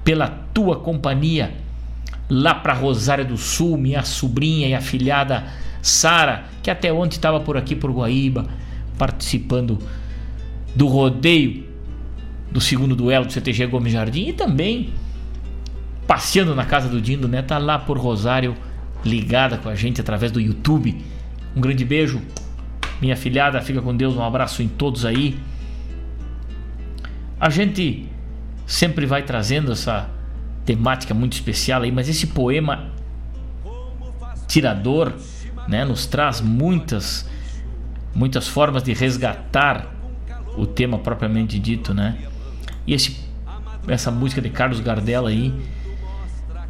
[0.03, 1.53] pela tua companhia
[2.29, 5.45] lá para Rosário do Sul, minha sobrinha e afilhada
[5.83, 8.47] Sara, que até ontem estava por aqui por Guaíba,
[8.97, 9.79] participando
[10.75, 11.65] do rodeio
[12.51, 14.91] do segundo duelo do CTG Gomes Jardim e também
[16.07, 17.43] passeando na casa do Dindo, né?
[17.43, 18.55] Tá lá por Rosário,
[19.05, 20.97] ligada com a gente através do YouTube.
[21.57, 22.21] Um grande beijo,
[23.01, 25.37] minha filhada, fica com Deus, um abraço em todos aí.
[27.41, 28.07] A gente
[28.67, 30.09] sempre vai trazendo essa
[30.65, 32.91] temática muito especial aí, mas esse poema
[34.47, 35.13] tirador,
[35.69, 37.29] né, nos traz muitas
[38.15, 39.87] muitas formas de resgatar
[40.57, 42.19] o tema propriamente dito, né?
[42.87, 43.17] E esse
[43.89, 45.53] essa música de Carlos Gardella aí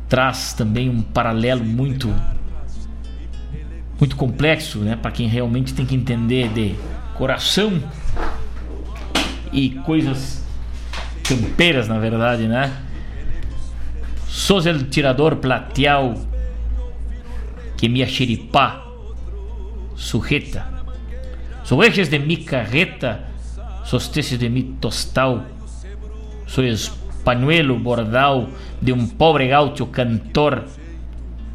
[0.09, 2.14] traz também um paralelo muito
[3.98, 6.74] muito complexo, né, para quem realmente tem que entender de
[7.14, 7.81] coração
[9.52, 10.44] e coisas
[11.23, 12.73] campeiras, na verdade, né?
[14.32, 16.14] Sos el tirador plateado
[17.76, 18.82] que mi xeripá
[19.94, 20.70] sujeta.
[21.84, 23.28] Ejes de mi carreta,
[23.84, 25.44] sos de mi tostal.
[26.46, 26.90] Sois
[27.24, 28.48] pañuelo bordado
[28.80, 30.64] de un pobre gaucho cantor.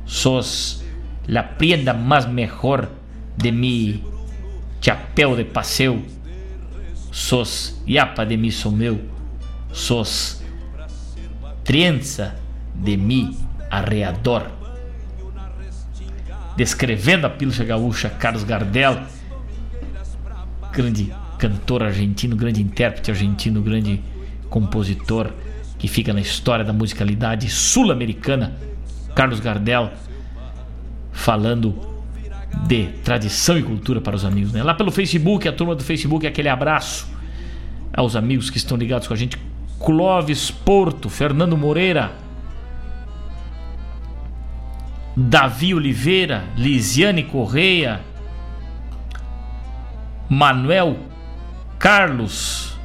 [0.05, 0.83] Sos
[1.25, 2.91] la prenda más mejor
[3.37, 4.03] de mi
[4.81, 5.97] chapéu de paseo.
[7.09, 8.99] Sos yapa de mi someu.
[9.71, 10.43] Sos
[11.63, 12.35] trienza
[12.77, 13.37] de mi
[13.69, 14.47] arreador.
[16.55, 18.99] Descrevendo a pilcha gaúcha, Carlos Gardel,
[20.71, 24.01] grande cantor argentino, grande intérprete argentino, grande
[24.49, 25.31] compositor
[25.77, 28.57] que fica na história da musicalidade sul-americana,
[29.13, 29.91] Carlos Gardel,
[31.11, 31.75] falando
[32.67, 34.51] de tradição e cultura para os amigos.
[34.51, 34.63] Né?
[34.63, 37.07] Lá pelo Facebook, a turma do Facebook, aquele abraço
[37.93, 39.37] aos amigos que estão ligados com a gente.
[39.79, 42.11] Clóvis Porto, Fernando Moreira,
[45.19, 48.01] Davi Oliveira, Lisiane Correia,
[50.29, 50.95] Manuel
[51.79, 52.77] Carlos,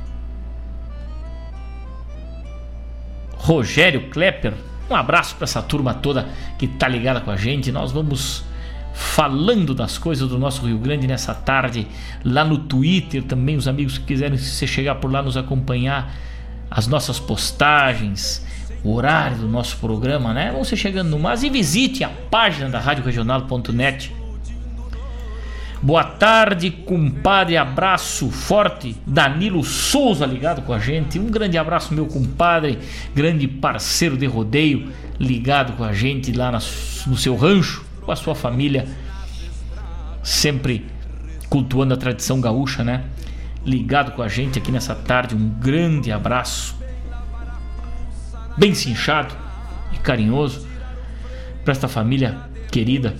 [3.34, 4.54] Rogério Klepper.
[4.88, 6.26] Um abraço para essa turma toda
[6.59, 7.70] que tá ligada com a gente.
[7.70, 8.42] Nós vamos
[8.94, 11.86] falando das coisas do nosso Rio Grande nessa tarde,
[12.24, 16.14] lá no Twitter também, os amigos que quiserem se chegar por lá nos acompanhar,
[16.70, 18.46] as nossas postagens,
[18.84, 20.50] o horário do nosso programa, né?
[20.50, 24.12] Vão ser chegando no mais e visite a página da radioregional.net.
[25.80, 27.56] Boa tarde, compadre.
[27.56, 28.96] Abraço forte.
[29.06, 31.18] Danilo Souza ligado com a gente.
[31.18, 32.78] Um grande abraço, meu compadre,
[33.14, 38.34] grande parceiro de rodeio, ligado com a gente lá no seu rancho, com a sua
[38.34, 38.86] família,
[40.22, 40.86] sempre
[41.48, 43.04] cultuando a tradição gaúcha, né?
[43.66, 45.34] Ligado com a gente aqui nessa tarde.
[45.34, 46.81] Um grande abraço
[48.57, 49.35] bem cinchado
[49.93, 50.66] e carinhoso
[51.65, 52.39] para esta família
[52.70, 53.15] querida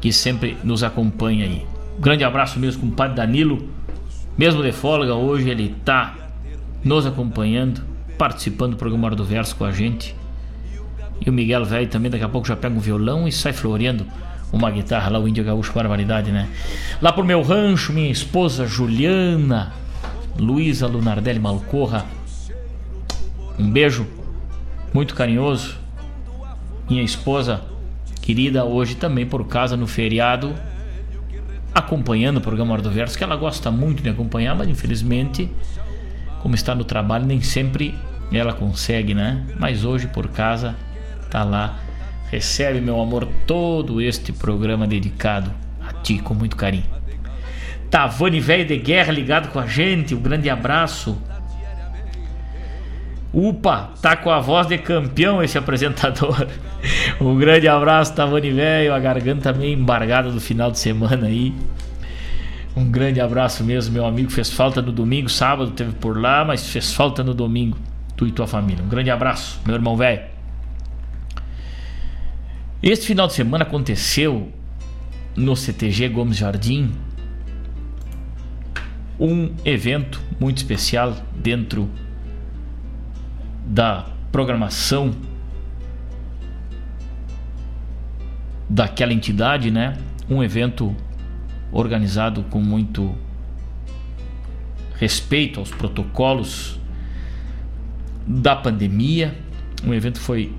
[0.00, 1.66] que sempre nos acompanha aí.
[1.98, 3.68] Grande abraço mesmo com o Padre Danilo,
[4.36, 6.14] mesmo de folga, hoje ele está
[6.84, 7.82] nos acompanhando,
[8.18, 10.14] participando do programa Hora do Verso com a gente.
[11.24, 14.06] E o Miguel Velho também daqui a pouco já pega um violão e sai floreando
[14.52, 16.48] uma guitarra lá, o Índio Gaúcho, barbaridade, né?
[17.00, 19.72] Lá pro meu rancho, minha esposa Juliana,
[20.38, 22.04] Luísa Lunardelli Malcorra,
[23.58, 24.06] um beijo
[24.96, 25.76] muito carinhoso.
[26.88, 27.60] Minha esposa
[28.22, 30.54] querida, hoje também por casa no feriado,
[31.74, 35.50] acompanhando o programa Hora do Verso, que ela gosta muito de acompanhar, mas infelizmente,
[36.40, 37.94] como está no trabalho, nem sempre
[38.32, 39.44] ela consegue, né?
[39.58, 40.74] Mas hoje por casa,
[41.30, 41.78] tá lá,
[42.30, 45.52] recebe, meu amor, todo este programa dedicado
[45.86, 46.86] a ti com muito carinho.
[47.90, 51.20] Tavani Velho de Guerra ligado com a gente, um grande abraço.
[53.38, 56.46] Upa, tá com a voz de campeão esse apresentador.
[57.20, 61.52] Um grande abraço, Tavani Velho, a garganta meio embargada do final de semana aí.
[62.74, 64.30] Um grande abraço mesmo, meu amigo.
[64.30, 67.76] Fez falta no domingo, sábado teve por lá, mas fez falta no domingo,
[68.16, 68.82] tu e tua família.
[68.82, 70.22] Um grande abraço, meu irmão velho.
[72.82, 74.50] Este final de semana aconteceu
[75.34, 76.90] no CTG Gomes Jardim
[79.20, 81.90] um evento muito especial dentro
[83.66, 85.12] da programação
[88.68, 89.96] daquela entidade, né?
[90.30, 90.94] Um evento
[91.72, 93.14] organizado com muito
[94.98, 96.80] respeito aos protocolos
[98.26, 99.36] da pandemia.
[99.86, 100.54] O evento foi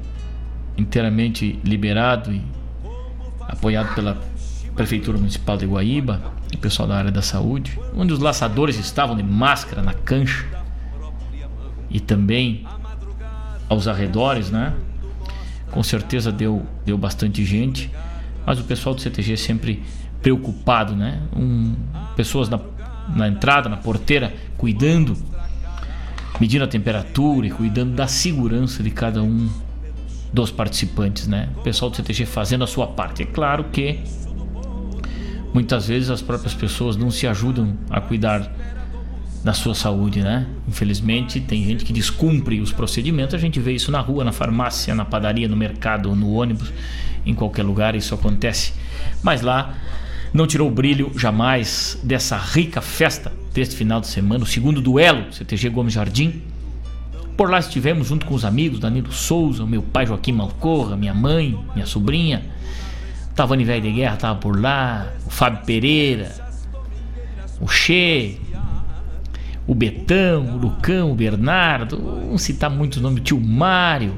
[0.77, 2.41] inteiramente liberado e
[3.41, 4.21] apoiado pela
[4.75, 6.21] Prefeitura Municipal de Guaíba,
[6.53, 10.45] o pessoal da área da saúde, onde os laçadores estavam de máscara na cancha
[11.89, 12.65] e também
[13.69, 14.73] aos arredores, né?
[15.71, 17.91] Com certeza deu, deu bastante gente,
[18.45, 19.83] mas o pessoal do CTG sempre
[20.21, 21.21] preocupado, né?
[21.35, 21.75] Um,
[22.15, 22.59] pessoas na,
[23.15, 25.15] na entrada, na porteira, cuidando,
[26.39, 29.49] medindo a temperatura e cuidando da segurança de cada um
[30.31, 31.49] dos participantes, né?
[31.57, 33.23] O pessoal do CTG fazendo a sua parte.
[33.23, 33.99] É claro que
[35.53, 38.51] muitas vezes as próprias pessoas não se ajudam a cuidar
[39.43, 40.47] da sua saúde, né?
[40.67, 43.35] Infelizmente, tem gente que descumpre os procedimentos.
[43.35, 46.73] A gente vê isso na rua, na farmácia, na padaria, no mercado, no ônibus,
[47.25, 48.73] em qualquer lugar isso acontece.
[49.21, 49.75] Mas lá
[50.33, 55.33] não tirou o brilho jamais dessa rica festa deste final de semana, o segundo duelo
[55.33, 56.41] CTG Gomes Jardim.
[57.35, 61.57] Por lá estivemos junto com os amigos Danilo Souza, meu pai Joaquim Malcorra, minha mãe,
[61.73, 62.43] minha sobrinha.
[63.35, 66.35] Tavani Velho de Guerra estava por lá, o Fábio Pereira,
[67.61, 68.39] o Che,
[69.67, 74.15] o Betão, o Lucão, o Bernardo, não citar muitos nomes, o tio Mário,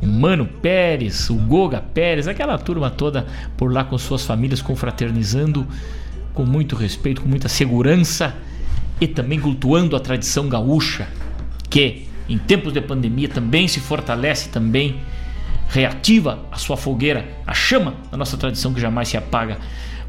[0.00, 3.26] o Mano Pérez, o Goga Pérez, aquela turma toda
[3.56, 5.66] por lá com suas famílias confraternizando
[6.34, 8.34] com muito respeito, com muita segurança
[9.00, 11.08] e também cultuando a tradição gaúcha,
[11.70, 14.96] que em tempos de pandemia também se fortalece, também
[15.68, 19.58] reativa a sua fogueira, a chama da nossa tradição que jamais se apaga.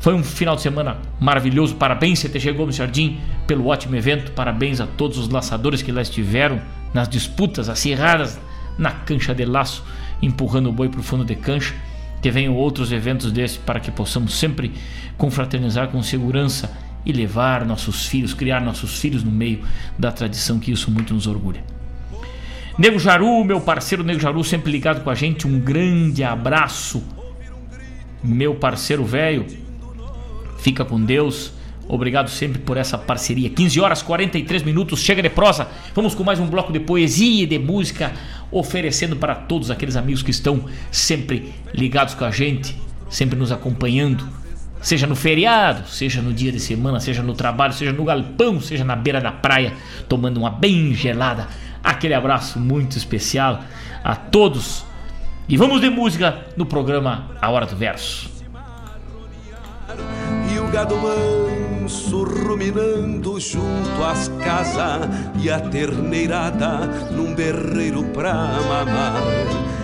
[0.04, 1.76] Foi um final de semana maravilhoso.
[1.76, 4.34] Parabéns, CTG Gomes Jardim, pelo ótimo evento.
[4.34, 6.62] Parabéns a todos os laçadores que lá estiveram
[6.94, 8.38] nas disputas acirradas
[8.78, 9.82] na cancha de laço,
[10.22, 11.74] empurrando o boi para o fundo de cancha.
[12.22, 14.74] Que venham outros eventos desses para que possamos sempre
[15.18, 16.70] confraternizar com segurança
[17.06, 19.62] e levar nossos filhos, criar nossos filhos no meio
[19.98, 21.64] da tradição, que isso muito nos orgulha.
[22.78, 27.02] Nego Jaru, meu parceiro Nego Jaru, sempre ligado com a gente, um grande abraço,
[28.22, 29.63] meu parceiro velho.
[30.64, 31.52] Fica com Deus.
[31.90, 33.50] Obrigado sempre por essa parceria.
[33.50, 35.68] 15 horas 43 minutos, chega de prosa.
[35.94, 38.14] Vamos com mais um bloco de poesia e de música,
[38.50, 42.80] oferecendo para todos aqueles amigos que estão sempre ligados com a gente,
[43.10, 44.26] sempre nos acompanhando,
[44.80, 48.86] seja no feriado, seja no dia de semana, seja no trabalho, seja no galpão, seja
[48.86, 49.74] na beira da praia,
[50.08, 51.50] tomando uma bem gelada.
[51.84, 53.62] Aquele abraço muito especial
[54.02, 54.86] a todos.
[55.50, 58.32] E vamos de música no programa A Hora do Verso
[60.74, 65.08] gado manso ruminando junto às casas
[65.40, 69.22] e a terneirada num berreiro pra mamar.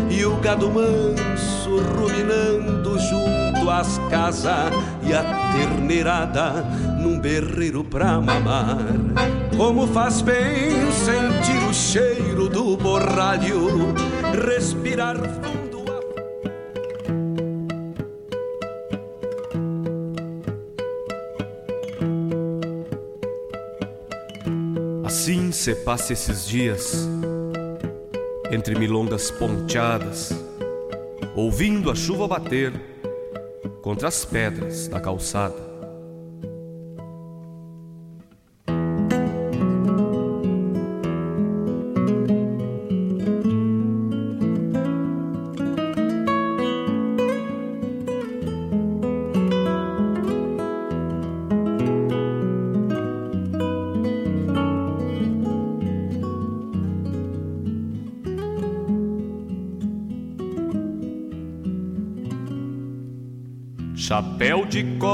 [0.10, 6.66] E o gado manso ruminando junto às casas e a terneirada
[7.00, 8.80] num berreiro pra mamar.
[9.56, 13.94] Como faz bem sentir o cheiro do borralho,
[14.44, 15.59] respirar fundo
[25.60, 27.06] Assim se passa esses dias,
[28.50, 30.32] entre milongas ponteadas,
[31.36, 32.72] ouvindo a chuva bater
[33.82, 35.69] contra as pedras da calçada.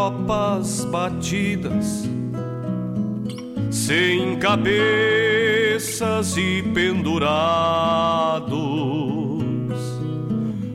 [0.06, 2.04] De copas batidas,
[3.72, 4.78] sem cabeças
[6.38, 8.54] e pendurados,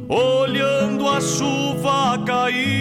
[0.08, 2.80] olhando a chuva cair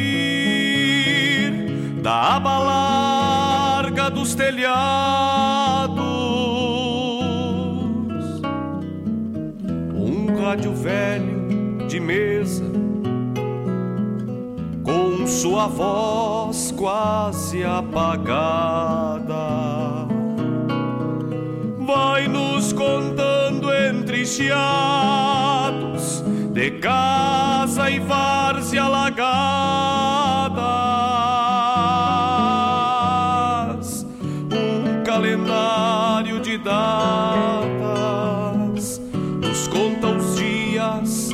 [2.01, 4.80] da aba larga dos telhados.
[9.95, 12.69] Um rádio velho de mesa
[15.30, 16.39] sua voz
[16.80, 19.35] quase apagada.
[21.85, 26.23] Vai nos contando entre chiados
[26.53, 29.27] de casa e várzea alagadas.
[34.49, 37.60] Um calendário de datas
[39.41, 41.31] nos conta os dias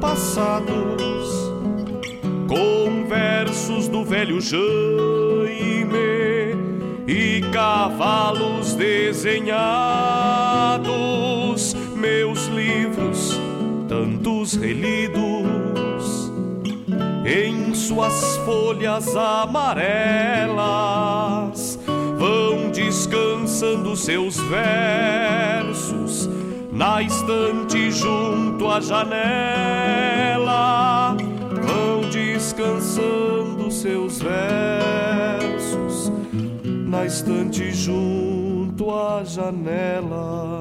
[0.00, 0.85] passados
[4.16, 5.98] velho Jaime
[7.06, 9.56] e cavalos desenhados,
[11.94, 13.38] meus livros,
[13.86, 16.32] tantos relidos,
[17.26, 20.56] em suas folhas amarelas,
[22.18, 26.26] vão descansando seus versos
[26.72, 29.14] na estante junto à janela,
[31.66, 33.45] vão descansando
[33.76, 36.10] seus versos
[36.64, 40.55] na estante junto à janela.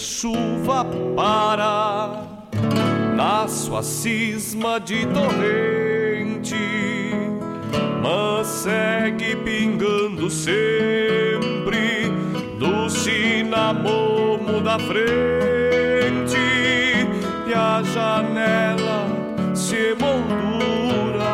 [0.00, 0.82] Chuva
[1.14, 2.24] para
[3.14, 6.56] na sua cisma de torrente
[8.02, 12.10] mas segue pingando sempre
[12.58, 16.38] do cinamomo da frente
[17.46, 19.06] e a janela
[19.54, 21.30] se emoldura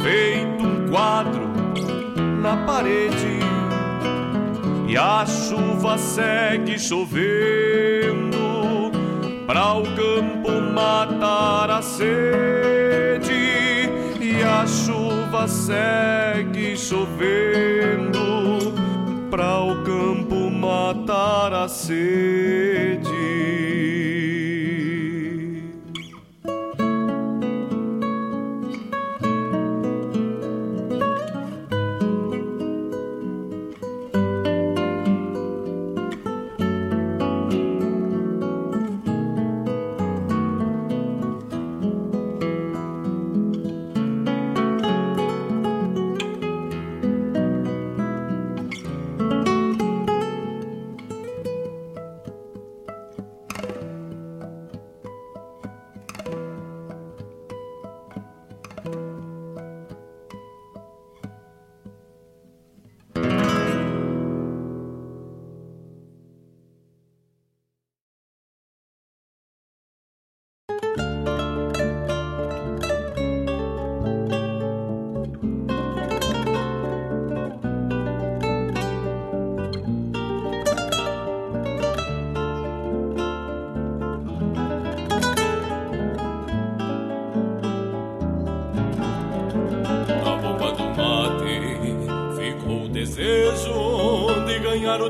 [0.00, 1.50] feito um quadro
[2.40, 3.15] na parede
[4.96, 8.40] e a chuva segue chovendo
[9.46, 13.30] pra o campo matar a sede
[14.18, 18.72] e a chuva segue chovendo
[19.30, 23.15] pra o campo matar a sede.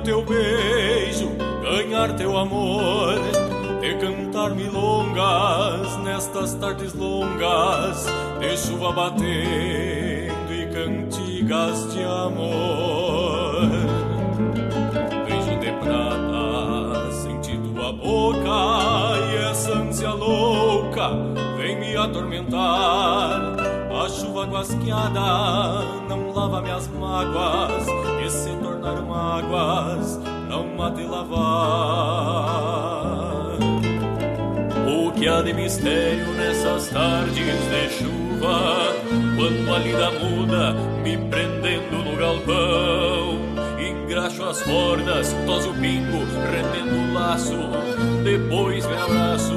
[0.06, 1.32] Teu beijo,
[1.64, 3.16] ganhar teu amor,
[3.80, 8.06] de cantar milongas nestas tardes longas,
[8.38, 13.68] de chuva batendo e cantigas de amor.
[15.26, 21.10] Beijo de prata, senti tua boca e essa ânsia louca
[21.58, 23.56] vem me atormentar.
[23.90, 27.65] A chuva guasqueada não lava minhas mágoas,
[29.38, 31.36] águas, não há de lavar.
[34.86, 38.94] O que há de mistério nessas tardes de chuva,
[39.36, 40.72] quando a lida muda,
[41.02, 43.38] me prendendo no galpão.
[43.78, 47.56] Engraxo as cordas, toso o pingo, rendendo o laço,
[48.24, 49.55] depois me abraço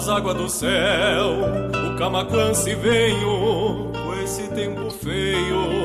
[0.00, 1.36] As águas do céu,
[1.92, 5.84] o camacuã se venho com esse tempo feio,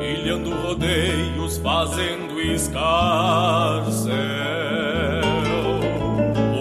[0.00, 4.16] ilhando rodeios, fazendo escarcel.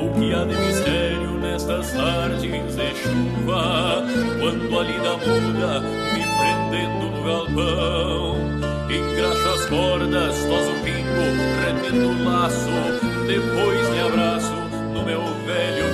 [0.03, 4.03] O que há de mistério nestas tardes de chuva,
[4.41, 5.79] quando a lida muda,
[6.11, 8.35] me prendendo no galpão.
[8.89, 11.23] Engraxo as cordas, toso o pingo,
[11.63, 12.69] retendo o laço,
[13.27, 14.53] depois me abraço
[14.93, 15.90] no meu velho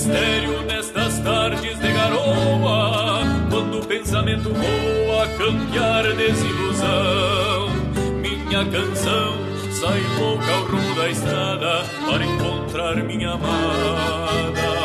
[0.00, 3.20] mistério nestas tardes de garoa,
[3.50, 7.68] quando o pensamento voa campear desilusão.
[8.22, 9.34] Minha canção
[9.70, 14.79] sai louca ao rumo da estrada para encontrar minha amada.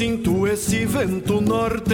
[0.00, 1.92] Sinto esse vento norte,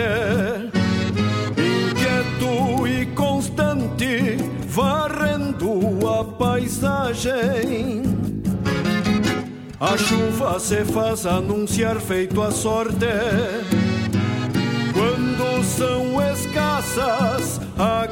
[1.59, 4.37] inquieto e constante,
[4.69, 8.05] varrendo a paisagem.
[9.81, 13.09] A chuva se faz anunciar feito a sorte,
[14.93, 18.07] quando são escassas a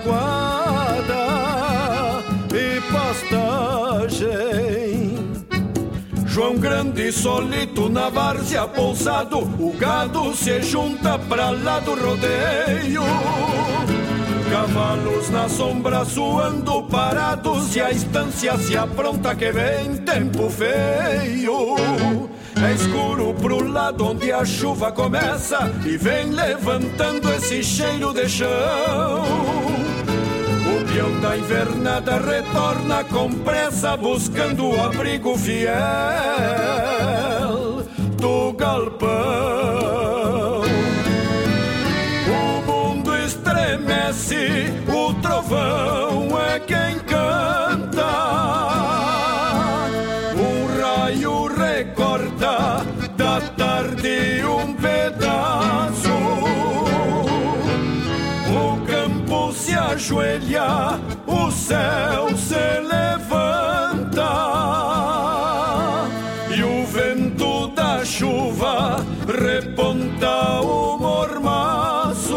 [6.34, 13.04] João Grande solito na várzea pousado, o gado se junta pra lá do rodeio.
[14.50, 21.76] Cavalos na sombra suando parados e a estância se apronta que vem tempo feio.
[22.60, 29.43] É escuro pro lado onde a chuva começa e vem levantando esse cheiro de chão.
[30.94, 35.74] O peão da invernada retorna com pressa, buscando o abrigo fiel
[38.16, 39.10] do galpão.
[42.30, 47.00] O mundo estremece, o trovão é quem
[60.04, 64.28] ajoelha, o céu se levanta
[66.54, 72.36] e o vento da chuva reponta o mormaço.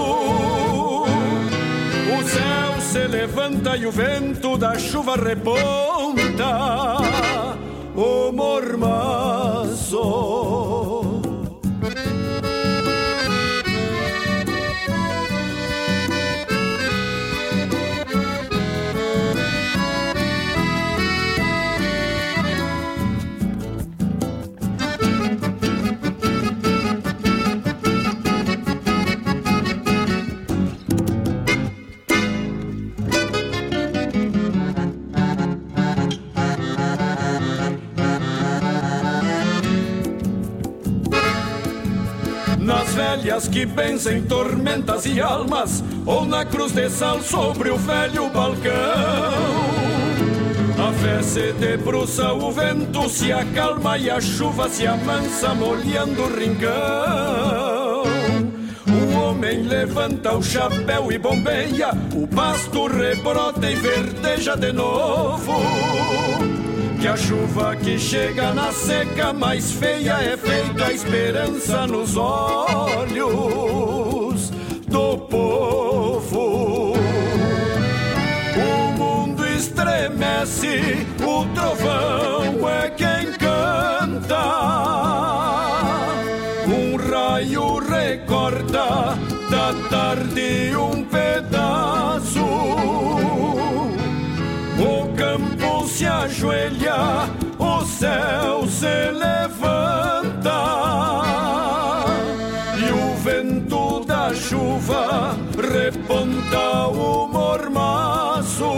[2.18, 6.98] O céu se levanta e o vento da chuva reponta
[7.94, 9.98] o mormaço.
[43.46, 48.72] Que benzem tormentas e almas, ou na cruz de sal sobre o velho balcão.
[50.80, 56.36] A fé se debruça, o vento se acalma e a chuva se amansa, molhando o
[56.36, 58.04] rincão.
[58.88, 65.54] O homem levanta o chapéu e bombeia, o pasto rebrota e verdeja de novo.
[67.00, 73.28] Que a chuva que chega na seca mais feia é feita a esperança nos olhos
[74.88, 76.94] do povo.
[78.58, 84.44] O mundo estremece, o trovão é quem canta.
[86.68, 89.16] Um raio recorta
[89.52, 91.97] da tarde um pedaço.
[96.38, 97.28] ajoelha,
[97.58, 100.52] o céu se levanta
[102.78, 108.70] e o vento da chuva reponta o mormaço.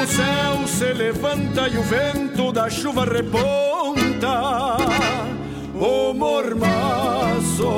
[0.00, 4.76] O céu se levanta e o vento da chuva reponta
[5.74, 7.68] o mormaço,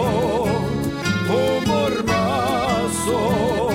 [1.31, 3.72] o mormaço.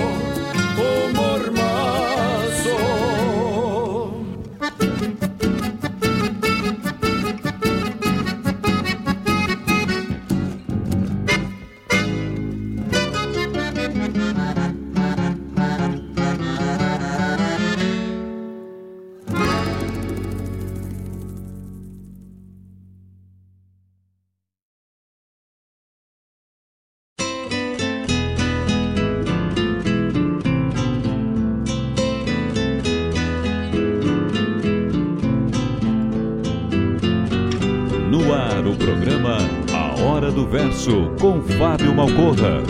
[42.47, 42.61] Malcorra.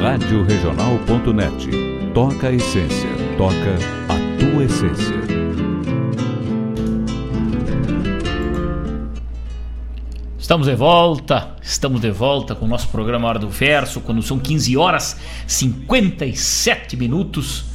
[0.00, 1.68] Rádio Regional.net.
[2.14, 3.10] Toca a essência.
[3.36, 3.76] Toca
[4.08, 5.20] a tua essência.
[10.38, 14.36] Estamos de volta, estamos de volta com o nosso programa Hora do Verso, quando são
[14.36, 17.66] 15 horas 57 minutos.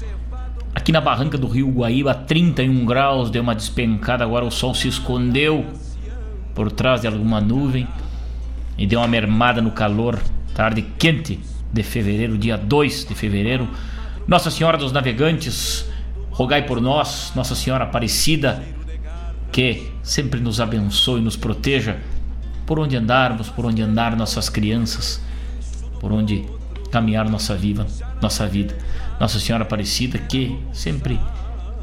[0.74, 4.90] Aqui na barranca do Rio Guaíba, 31 graus, deu uma despencada, agora o sol se
[4.90, 5.66] escondeu
[6.54, 7.88] por trás de alguma nuvem
[8.78, 10.20] e deu uma mermada no calor,
[10.56, 11.38] tarde quente
[11.72, 13.70] de fevereiro, dia 2 de fevereiro.
[14.26, 15.86] Nossa Senhora dos Navegantes,
[16.32, 18.64] rogai por nós, Nossa Senhora Aparecida,
[19.52, 21.98] que sempre nos abençoe e nos proteja
[22.66, 25.22] por onde andarmos, por onde andar nossas crianças,
[26.00, 26.46] por onde
[26.90, 27.86] caminhar nossa vida,
[28.22, 28.76] nossa vida.
[29.20, 31.20] Nossa Senhora Aparecida que sempre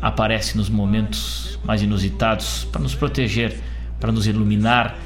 [0.01, 3.61] aparece nos momentos mais inusitados para nos proteger,
[4.01, 4.97] para nos iluminar,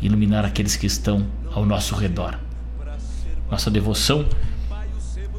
[0.00, 2.45] iluminar aqueles que estão ao nosso redor.
[3.50, 4.26] Nossa devoção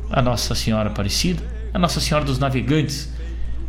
[0.10, 1.44] a Nossa Senhora Aparecida,
[1.74, 3.14] a Nossa Senhora dos Navegantes.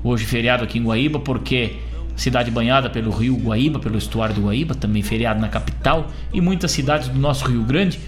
[0.02, 1.76] Hoje feriado aqui em Guaíba porque
[2.14, 6.70] cidade banhada pelo rio Guaíba, pelo estuário do Guaíba, também feriado na capital e muitas
[6.70, 8.00] cidades do nosso Rio Grande,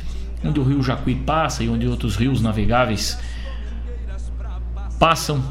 [0.44, 3.18] onde o rio Jacuí passa e onde outros rios navegáveis
[4.98, 5.42] passam.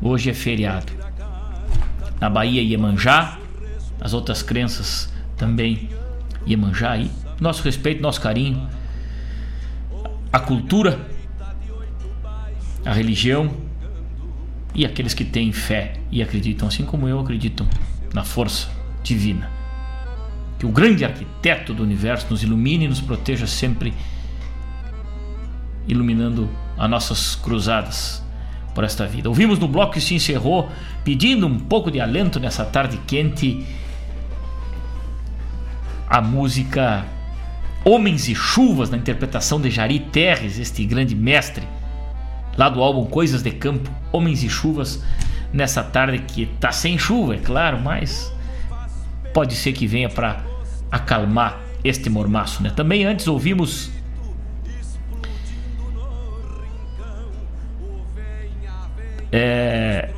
[0.00, 0.92] Hoje é feriado.
[2.20, 3.38] Na Bahia, Iemanjá,
[4.00, 5.90] as outras crenças também
[6.46, 7.10] Iemanjá aí.
[7.40, 8.68] Nosso respeito, nosso carinho,
[10.32, 10.98] a cultura,
[12.84, 13.50] a religião
[14.74, 17.66] e aqueles que têm fé e acreditam, assim como eu, acreditam
[18.14, 18.70] na força
[19.02, 19.50] divina.
[20.58, 23.92] Que o grande arquiteto do universo nos ilumine e nos proteja sempre,
[25.86, 26.48] iluminando
[26.78, 28.22] as nossas cruzadas
[28.74, 29.28] por esta vida.
[29.28, 30.70] Ouvimos no bloco que se encerrou,
[31.04, 33.66] pedindo um pouco de alento nessa tarde quente,
[36.08, 37.04] a música
[37.84, 41.66] Homens e Chuvas, na interpretação de Jari Terres, este grande mestre,
[42.56, 45.02] lá do álbum Coisas de Campo, Homens e Chuvas,
[45.52, 48.32] nessa tarde que tá sem chuva, é claro, mas
[49.34, 50.44] pode ser que venha para
[50.90, 52.70] acalmar este mormaço, né?
[52.70, 53.90] Também antes ouvimos
[59.32, 60.10] é,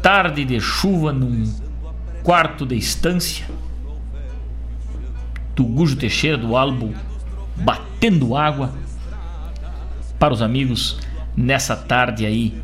[0.00, 1.52] tarde de chuva num
[2.22, 3.46] quarto de estância
[5.56, 6.92] do Gujo Teixeira do álbum
[7.56, 8.72] Batendo Água
[10.18, 10.98] para os amigos
[11.34, 12.54] nessa tarde aí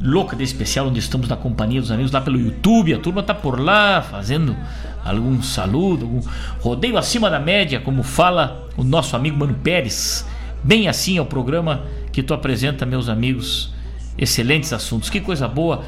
[0.00, 2.94] louca de especial onde estamos na companhia dos amigos lá pelo YouTube.
[2.94, 4.56] A turma tá por lá fazendo
[5.04, 6.20] algum saludo algum
[6.60, 10.26] rodeio acima da média como fala o nosso amigo Mano Pérez.
[10.62, 13.72] Bem assim é o programa que tu apresenta meus amigos.
[14.16, 15.10] Excelentes assuntos.
[15.10, 15.84] Que coisa boa.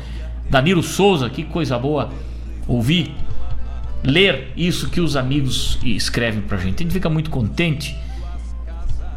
[0.50, 2.10] Danilo Souza que coisa boa
[2.68, 3.14] ouvir
[4.06, 6.76] ler isso que os amigos escrevem pra gente.
[6.76, 7.96] A gente fica muito contente.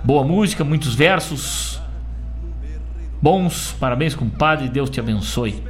[0.03, 1.79] Boa música, muitos versos
[3.21, 3.75] bons.
[3.79, 4.67] Parabéns, compadre.
[4.67, 5.63] Deus te abençoe.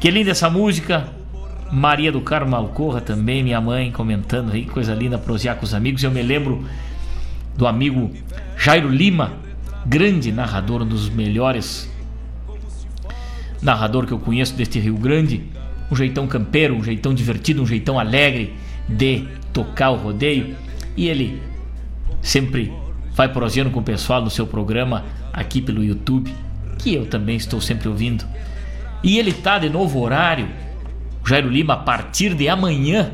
[0.00, 1.08] Que linda essa música.
[1.70, 6.02] Maria do Carmo Malcorra também, minha mãe comentando aí, coisa linda, prosear com os amigos.
[6.02, 6.66] Eu me lembro
[7.56, 8.10] do amigo
[8.56, 9.34] Jairo Lima,
[9.86, 11.88] grande narrador, um dos melhores
[13.62, 15.44] narrador que eu conheço deste Rio Grande
[15.90, 18.54] um jeitão campeiro, um jeitão divertido, um jeitão alegre
[18.88, 20.54] de tocar o rodeio.
[20.96, 21.42] E ele
[22.22, 22.72] sempre
[23.14, 26.32] vai proseando com o pessoal no seu programa aqui pelo YouTube,
[26.78, 28.24] que eu também estou sempre ouvindo.
[29.02, 30.48] E ele tá de novo horário,
[31.26, 33.12] Jairo Lima, a partir de amanhã.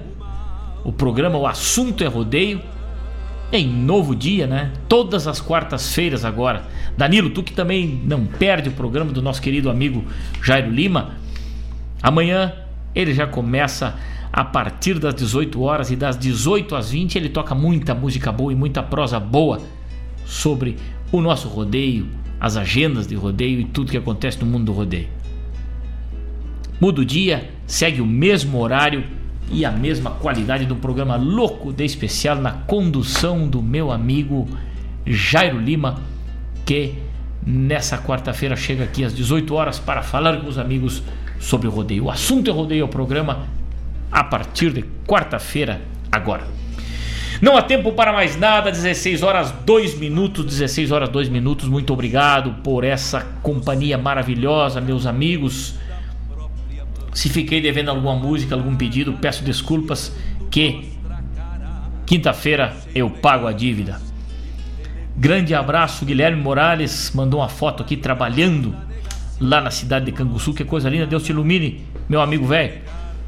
[0.84, 2.60] O programa O Assunto é Rodeio.
[3.52, 4.72] Em novo dia, né?
[4.88, 6.64] Todas as quartas-feiras agora.
[6.98, 10.04] Danilo, tu que também não perde o programa do nosso querido amigo
[10.42, 11.12] Jairo Lima.
[12.02, 12.52] Amanhã
[12.96, 13.94] ele já começa
[14.32, 18.50] a partir das 18 horas e das 18 às 20 ele toca muita música boa
[18.50, 19.60] e muita prosa boa
[20.24, 20.76] sobre
[21.12, 22.08] o nosso rodeio,
[22.40, 25.08] as agendas de rodeio e tudo que acontece no mundo do rodeio.
[26.80, 29.04] muda o dia, segue o mesmo horário
[29.50, 34.48] e a mesma qualidade do programa louco de especial na condução do meu amigo
[35.06, 36.00] Jairo Lima,
[36.64, 36.94] que
[37.46, 41.02] nessa quarta-feira chega aqui às 18 horas para falar com os amigos
[41.38, 42.04] sobre o rodeio.
[42.04, 43.46] O assunto é rodeio ao programa
[44.10, 45.80] a partir de quarta-feira
[46.10, 46.44] agora.
[47.40, 51.68] Não há tempo para mais nada, 16 horas 2 minutos, 16 horas 2 minutos.
[51.68, 55.74] Muito obrigado por essa companhia maravilhosa, meus amigos.
[57.12, 60.14] Se fiquei devendo alguma música, algum pedido, peço desculpas
[60.50, 60.92] que
[62.06, 64.00] quinta-feira eu pago a dívida.
[65.14, 68.74] Grande abraço, Guilherme Morales mandou uma foto aqui trabalhando
[69.40, 72.74] lá na cidade de Canguçu, que coisa linda, Deus te ilumine, meu amigo velho.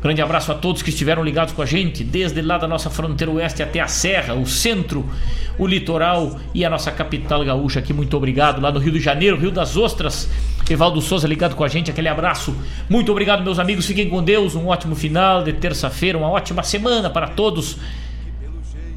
[0.00, 3.32] Grande abraço a todos que estiveram ligados com a gente, desde lá da nossa fronteira
[3.32, 5.04] oeste até a Serra, o centro,
[5.58, 7.92] o litoral e a nossa capital gaúcha aqui.
[7.92, 8.60] Muito obrigado.
[8.60, 10.30] Lá no Rio de Janeiro, Rio das Ostras,
[10.70, 12.56] Evaldo Souza ligado com a gente, aquele abraço.
[12.88, 13.86] Muito obrigado, meus amigos.
[13.86, 14.54] Fiquem com Deus.
[14.54, 17.78] Um ótimo final de terça-feira, uma ótima semana para todos.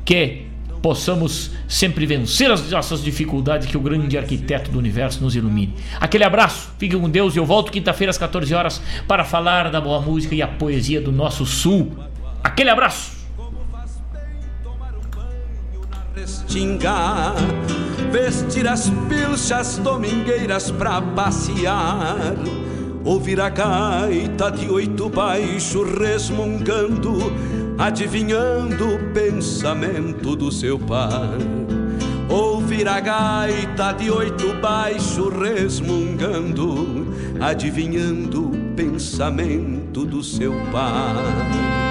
[0.05, 0.50] Que
[0.81, 5.75] possamos sempre vencer as nossas dificuldades, que o grande arquiteto do universo nos ilumine.
[5.99, 9.79] Aquele abraço, fique com Deus e eu volto quinta-feira às 14 horas para falar da
[9.79, 11.91] boa música e a poesia do nosso sul.
[12.43, 13.21] Aquele abraço!
[18.11, 20.73] Vestir as pilchas domingueiras
[21.15, 22.35] passear,
[23.03, 27.31] ouvir a gaita de oito baixo resmungando
[27.81, 31.39] adivinhando o pensamento do seu pai.
[32.29, 37.07] Ouvir a gaita de oito baixo resmungando,
[37.39, 41.90] adivinhando o pensamento do seu pai.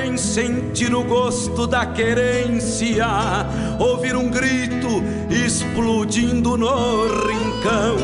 [0.00, 3.04] Bem sentir o gosto da querência,
[3.80, 7.96] ouvir um grito explodindo no rincão,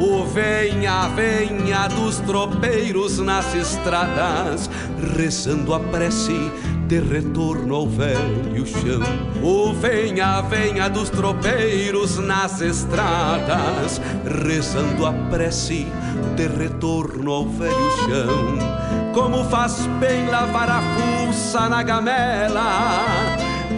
[0.00, 4.70] o venha, venha dos tropeiros nas estradas,
[5.14, 6.50] rezando a prece
[6.92, 9.00] de retorno ao velho chão.
[9.42, 13.98] O venha, venha dos tropeiros nas estradas,
[14.44, 15.86] rezando a prece
[16.36, 18.58] de retorno ao velho chão.
[19.14, 22.84] Como faz bem lavar a fuça na gamela,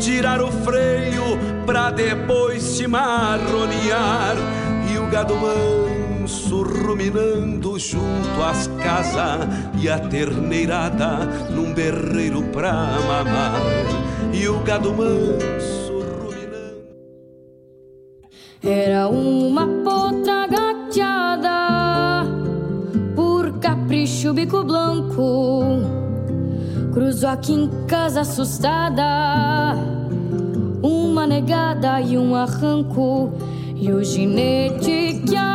[0.00, 4.34] tirar o freio pra depois se marronear
[4.92, 5.93] e o gado manso
[6.26, 9.46] ruminando junto às casas
[9.80, 13.60] e a terneirada num berreiro pra mamar.
[14.32, 15.92] E o gado manso
[16.22, 16.84] ruminando.
[18.62, 22.24] Era uma potra gateada
[23.14, 25.82] por capricho bico blanco.
[26.92, 29.74] Cruzou aqui em casa assustada
[30.82, 33.32] uma negada e um arranco.
[33.76, 35.53] E o ginete que a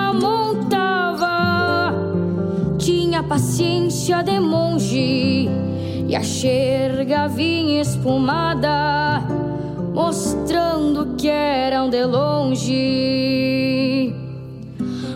[3.30, 5.48] paciência de monge
[6.08, 9.22] e a xerga vinha espumada,
[9.94, 12.76] mostrando que eram de longe.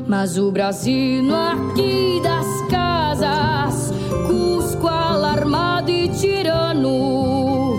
[0.07, 3.91] Mas o Brasil aqui das casas,
[4.27, 7.73] Cusco alarmado e tirano,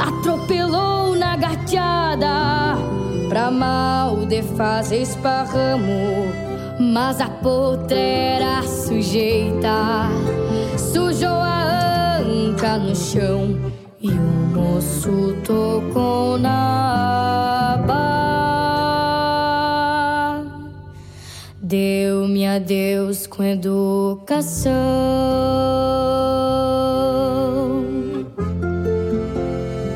[0.00, 2.78] atropelou na gateada
[3.28, 6.51] pra mal de fazer esparramo.
[6.78, 10.08] Mas a potra era sujeita,
[10.78, 13.56] sujou a anca no chão
[14.00, 14.12] e o
[14.54, 18.12] moço tocou na aba.
[21.60, 24.72] Deu-me adeus com educação.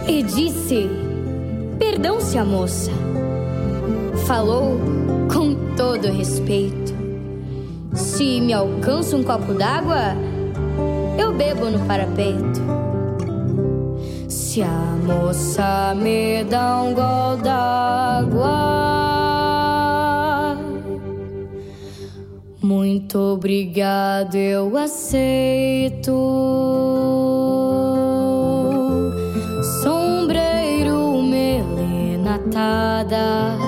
[0.07, 0.91] E disse:
[1.79, 2.91] Perdão se a moça.
[4.27, 4.79] Falou
[5.33, 6.95] com todo respeito.
[7.95, 10.17] Se me alcança um copo d'água,
[11.19, 12.61] eu bebo no parapeito.
[14.29, 18.77] Se a moça me dá um gol d'água,
[22.63, 26.13] muito obrigado, eu aceito.
[29.83, 32.17] Sombreiro melenatada
[33.61, 33.66] com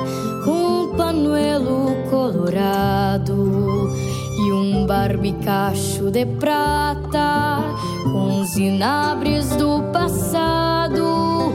[4.98, 7.62] um panuelo colorado e um barbeiro e cacho de prata,
[8.04, 11.52] com os inabres do passado,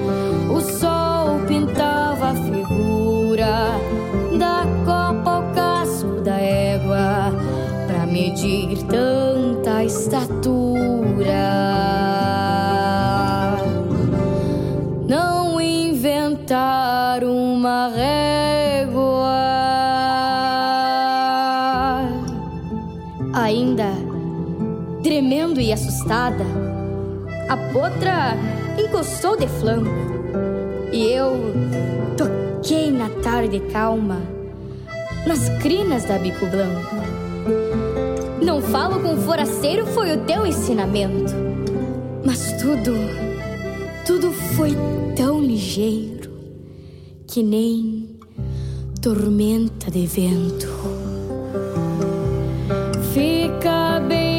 [0.50, 3.80] o sol pintava a figura
[4.38, 7.34] da copa ao casco da égua,
[7.88, 11.93] pra medir tanta estatura.
[25.34, 26.46] tremendo e assustada.
[27.50, 28.38] A potra
[28.78, 29.90] encostou de flanco
[30.92, 31.34] e eu
[32.16, 34.22] toquei na tarde calma,
[35.26, 36.96] nas crinas da bico branco.
[38.44, 41.34] Não falo com forasteiro foi o teu ensinamento,
[42.24, 42.94] mas tudo,
[44.06, 44.76] tudo foi
[45.16, 46.30] tão ligeiro
[47.26, 48.20] que nem
[49.02, 50.70] tormenta de vento.
[53.14, 54.33] Fica bem.